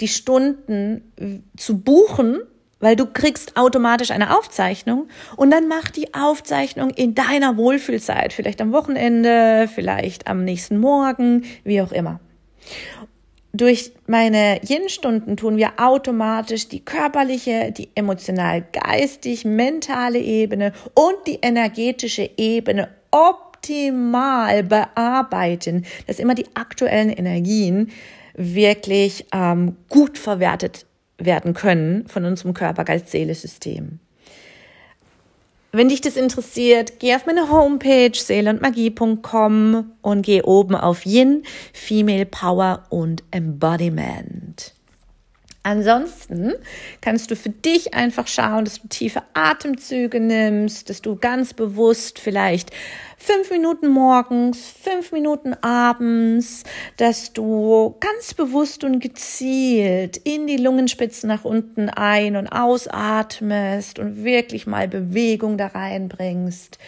die 0.01 0.07
Stunden 0.07 1.47
zu 1.57 1.79
buchen, 1.79 2.39
weil 2.79 2.95
du 2.95 3.05
kriegst 3.05 3.57
automatisch 3.57 4.11
eine 4.11 4.37
Aufzeichnung 4.37 5.09
und 5.35 5.51
dann 5.51 5.67
mach 5.67 5.89
die 5.89 6.13
Aufzeichnung 6.13 6.91
in 6.91 7.13
deiner 7.13 7.57
Wohlfühlzeit, 7.57 8.33
vielleicht 8.33 8.61
am 8.61 8.71
Wochenende, 8.71 9.69
vielleicht 9.73 10.27
am 10.27 10.45
nächsten 10.45 10.77
Morgen, 10.77 11.43
wie 11.63 11.81
auch 11.81 11.91
immer. 11.91 12.19
Durch 13.51 13.91
meine 14.05 14.61
Yin-Stunden 14.63 15.35
tun 15.35 15.57
wir 15.57 15.71
automatisch 15.77 16.67
die 16.69 16.85
körperliche, 16.85 17.71
die 17.71 17.89
emotional, 17.95 18.63
geistig, 18.71 19.43
mentale 19.43 20.19
Ebene 20.19 20.71
und 20.93 21.15
die 21.25 21.39
energetische 21.41 22.29
Ebene 22.37 22.89
op 23.09 23.48
optimal 23.69 24.63
bearbeiten, 24.63 25.85
dass 26.07 26.19
immer 26.19 26.35
die 26.35 26.47
aktuellen 26.55 27.09
Energien 27.09 27.91
wirklich 28.35 29.25
ähm, 29.33 29.75
gut 29.89 30.17
verwertet 30.17 30.85
werden 31.17 31.53
können 31.53 32.07
von 32.07 32.25
unserem 32.25 32.53
Körper, 32.53 32.83
Geist, 32.83 33.09
Seele, 33.09 33.35
System. 33.35 33.99
Wenn 35.71 35.89
dich 35.89 36.01
das 36.01 36.17
interessiert, 36.17 36.99
geh 36.99 37.13
auf 37.13 37.27
meine 37.27 37.49
Homepage 37.49 38.15
seeleundmagie.com 38.15 39.91
und 40.01 40.21
geh 40.25 40.41
oben 40.41 40.75
auf 40.75 41.05
Yin, 41.05 41.43
Female 41.73 42.25
Power 42.25 42.85
und 42.89 43.23
Embodiment. 43.29 44.73
Ansonsten 45.61 46.53
kannst 47.01 47.29
du 47.29 47.35
für 47.35 47.49
dich 47.49 47.93
einfach 47.93 48.27
schauen, 48.27 48.65
dass 48.65 48.81
du 48.81 48.87
tiefe 48.87 49.21
Atemzüge 49.33 50.19
nimmst, 50.19 50.89
dass 50.89 51.01
du 51.01 51.17
ganz 51.17 51.53
bewusst 51.53 52.17
vielleicht 52.17 52.71
fünf 53.19 53.51
Minuten 53.51 53.89
morgens, 53.89 54.73
fünf 54.81 55.11
Minuten 55.11 55.53
abends, 55.61 56.63
dass 56.97 57.33
du 57.33 57.95
ganz 57.99 58.33
bewusst 58.33 58.83
und 58.83 58.99
gezielt 59.01 60.17
in 60.17 60.47
die 60.47 60.57
Lungenspitzen 60.57 61.27
nach 61.27 61.43
unten 61.43 61.89
ein- 61.89 62.37
und 62.37 62.47
ausatmest 62.47 63.99
und 63.99 64.23
wirklich 64.23 64.65
mal 64.65 64.87
Bewegung 64.87 65.57
da 65.57 65.67
reinbringst. 65.67 66.79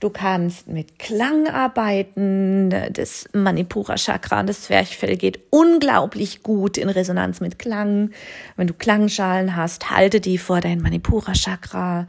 Du 0.00 0.10
kannst 0.10 0.68
mit 0.68 0.98
Klang 0.98 1.48
arbeiten. 1.48 2.70
Das 2.92 3.28
Manipura 3.32 3.94
Chakra 3.94 4.40
und 4.40 4.48
das 4.48 4.62
Zwerchfell 4.62 5.16
geht 5.16 5.40
unglaublich 5.50 6.42
gut 6.42 6.76
in 6.76 6.90
Resonanz 6.90 7.40
mit 7.40 7.58
Klang. 7.58 8.10
Wenn 8.56 8.66
du 8.66 8.74
Klangschalen 8.74 9.56
hast, 9.56 9.90
halte 9.90 10.20
die 10.20 10.36
vor 10.36 10.60
dein 10.60 10.82
Manipura 10.82 11.32
Chakra 11.32 12.06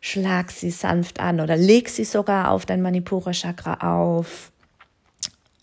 schlag 0.00 0.50
sie 0.50 0.70
sanft 0.70 1.20
an 1.20 1.40
oder 1.40 1.56
leg 1.56 1.88
sie 1.88 2.04
sogar 2.04 2.50
auf 2.50 2.66
dein 2.66 2.82
Manipura 2.82 3.32
Chakra 3.32 3.74
auf. 3.74 4.50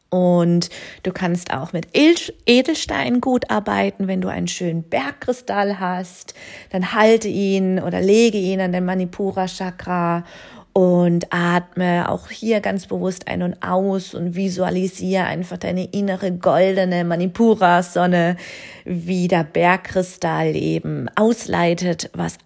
Und 0.10 0.70
du 1.04 1.12
kannst 1.12 1.52
auch 1.52 1.74
mit 1.74 1.88
Edelstein 1.94 3.20
gut 3.20 3.52
arbeiten. 3.52 4.08
Wenn 4.08 4.22
du 4.22 4.30
einen 4.30 4.48
schönen 4.48 4.84
Bergkristall 4.84 5.80
hast, 5.80 6.34
dann 6.70 6.94
halte 6.94 7.28
ihn 7.28 7.80
oder 7.80 8.00
lege 8.00 8.38
ihn 8.38 8.62
an 8.62 8.72
dein 8.72 8.86
Manipura 8.86 9.48
Chakra 9.48 10.24
und 10.78 11.34
atme 11.34 12.08
auch 12.08 12.30
hier 12.30 12.62
ganz 12.62 12.86
bewusst 12.86 13.28
ein 13.28 13.42
und 13.42 13.64
aus 13.64 14.14
und 14.14 14.36
visualisiere 14.36 15.24
einfach 15.24 15.58
deine 15.58 15.86
innere 15.86 16.32
goldene 16.32 17.04
Manipura-Sonne, 17.04 18.38
wie 18.86 19.28
der 19.28 19.44
Bergkristall 19.44 20.56
eben 20.56 21.10
ausleitet, 21.16 22.12
was 22.14 22.38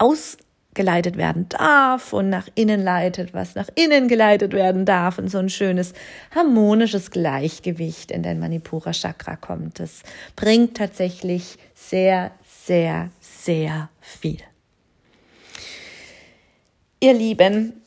ausgeleitet 0.71 1.17
werden 1.17 1.47
darf 1.49 2.13
und 2.13 2.29
nach 2.29 2.47
innen 2.55 2.81
leitet, 2.81 3.33
was 3.33 3.55
nach 3.55 3.67
innen 3.75 4.07
geleitet 4.07 4.53
werden 4.53 4.85
darf 4.85 5.17
und 5.17 5.29
so 5.29 5.37
ein 5.37 5.49
schönes 5.49 5.93
harmonisches 6.33 7.11
Gleichgewicht 7.11 8.11
in 8.11 8.23
dein 8.23 8.39
Manipura 8.39 8.91
Chakra 8.91 9.35
kommt. 9.35 9.79
Das 9.79 10.03
bringt 10.35 10.77
tatsächlich 10.77 11.57
sehr, 11.75 12.31
sehr, 12.45 13.09
sehr 13.19 13.89
viel. 13.99 14.39
Ihr 17.01 17.13
Lieben, 17.13 17.81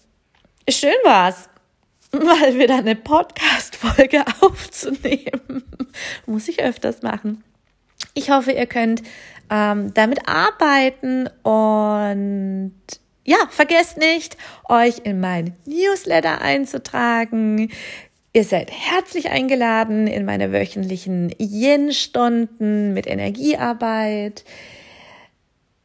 schön 0.69 0.91
war's, 1.05 1.49
mal 2.13 2.59
wieder 2.59 2.79
eine 2.79 2.97
Podcast-Folge 2.97 4.25
aufzunehmen. 4.41 5.65
Muss 6.27 6.49
ich 6.49 6.63
öfters 6.63 7.03
machen. 7.03 7.45
Ich 8.15 8.31
hoffe, 8.31 8.53
ihr 8.53 8.67
könnt 8.67 9.03
ähm, 9.51 9.93
damit 9.95 10.29
arbeiten 10.29 11.29
und 11.43 12.73
ja, 13.25 13.37
vergesst 13.51 13.99
nicht, 13.99 14.37
euch 14.69 15.01
in 15.05 15.21
mein 15.21 15.55
Newsletter 15.67 16.41
einzutragen. 16.41 17.71
Ihr 18.33 18.45
seid 18.45 18.71
herzlich 18.71 19.31
eingeladen 19.31 20.07
in 20.07 20.25
meine 20.25 20.53
wöchentlichen 20.53 21.33
Yin-Stunden 21.39 22.93
mit 22.93 23.07
Energiearbeit. 23.07 24.45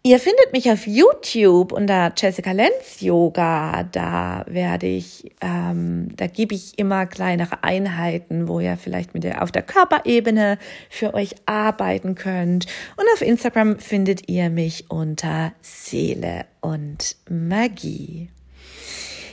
Ihr 0.01 0.17
findet 0.17 0.53
mich 0.53 0.71
auf 0.71 0.88
YouTube 0.88 1.73
unter 1.73 2.13
Jessica 2.15 2.53
Lenz 2.53 3.01
Yoga. 3.01 3.83
Da 3.83 4.45
werde 4.47 4.88
ich, 4.88 5.29
ähm, 5.41 6.07
da 6.15 6.27
gebe 6.27 6.55
ich 6.55 6.79
immer 6.79 7.05
kleinere 7.05 7.65
Einheiten, 7.65 8.47
wo 8.47 8.62
ihr 8.62 8.77
vielleicht 8.77 9.13
mit 9.13 9.25
der, 9.25 9.43
auf 9.43 9.51
der 9.51 9.62
Körperebene 9.62 10.57
für 10.89 11.13
euch 11.13 11.35
arbeiten 11.45 12.15
könnt. 12.15 12.65
Und 12.95 13.05
auf 13.13 13.21
Instagram 13.21 13.77
findet 13.77 14.29
ihr 14.29 14.49
mich 14.49 14.85
unter 14.89 15.51
Seele 15.62 16.45
und 16.62 17.17
Magie. 17.29 18.29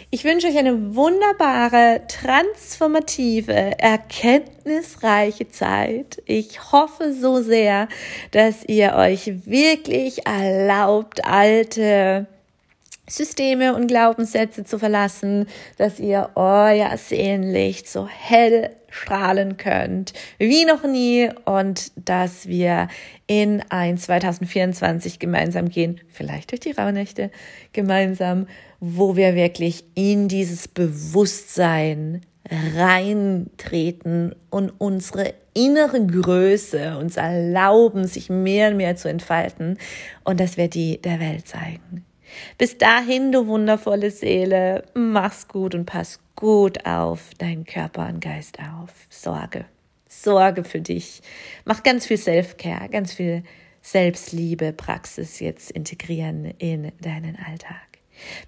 Ich 0.09 0.23
wünsche 0.23 0.47
euch 0.47 0.57
eine 0.57 0.95
wunderbare, 0.95 2.03
transformative, 2.07 3.53
erkenntnisreiche 3.53 5.49
Zeit. 5.49 6.23
Ich 6.27 6.71
hoffe 6.71 7.13
so 7.13 7.43
sehr, 7.43 7.89
dass 8.31 8.65
ihr 8.69 8.95
euch 8.95 9.33
wirklich 9.47 10.25
erlaubt, 10.25 11.25
alte 11.25 12.29
Systeme 13.09 13.75
und 13.75 13.89
Glaubenssätze 13.89 14.65
zu 14.65 14.79
verlassen, 14.79 15.47
dass 15.77 15.99
ihr 15.99 16.31
euer 16.37 16.97
Seelenlicht 16.97 17.89
so 17.89 18.07
hell 18.07 18.77
strahlen 18.89 19.57
könnt 19.57 20.13
wie 20.39 20.65
noch 20.65 20.85
nie 20.85 21.31
und 21.45 21.91
dass 21.97 22.47
wir 22.47 22.89
in 23.27 23.63
ein 23.71 23.99
2024 23.99 25.19
gemeinsam 25.19 25.69
gehen, 25.69 26.01
vielleicht 26.09 26.53
durch 26.53 26.61
die 26.61 26.73
Rauhnächte 26.73 27.31
gemeinsam, 27.73 28.47
wo 28.81 29.17
wir 29.17 29.35
wirklich 29.35 29.85
in 29.95 30.29
dieses 30.29 30.69
Bewusstsein 30.69 32.23
reintreten 32.77 34.35
und 34.51 34.73
unsere 34.79 35.35
innere 35.55 36.05
Größe 36.05 36.97
uns 36.99 37.17
erlauben, 37.17 38.07
sich 38.07 38.31
mehr 38.31 38.71
und 38.71 38.77
mehr 38.77 38.97
zu 38.97 39.09
entfalten 39.09 39.79
und 40.25 40.39
dass 40.39 40.57
wir 40.57 40.69
die 40.69 41.01
der 41.01 41.19
Welt 41.19 41.49
zeigen. 41.49 42.05
Bis 42.59 42.77
dahin, 42.77 43.33
du 43.33 43.47
wundervolle 43.47 44.11
Seele, 44.11 44.85
mach's 44.95 45.49
gut 45.49 45.75
und 45.75 45.87
pass 45.87 46.21
gut 46.35 46.85
auf 46.85 47.31
deinen 47.39 47.65
Körper 47.65 48.09
und 48.09 48.21
Geist 48.21 48.59
auf. 48.59 48.91
Sorge. 49.09 49.65
Sorge 50.09 50.65
für 50.65 50.81
dich. 50.81 51.23
Mach 51.65 51.83
ganz 51.83 52.07
viel 52.07 52.19
Self-Care, 52.19 52.89
ganz 52.91 53.13
viel 53.13 53.43
Selbstliebe, 53.83 54.73
Praxis 54.73 55.41
jetzt 55.41 55.71
integrieren 55.71 56.53
in 56.59 56.93
deinen 57.01 57.37
Alltag. 57.37 57.86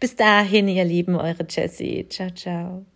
Bis 0.01 0.17
dahin, 0.17 0.69
ihr 0.69 0.85
Lieben, 0.85 1.17
eure 1.17 1.47
Jessie. 1.49 2.07
Ciao, 2.09 2.31
ciao. 2.31 2.89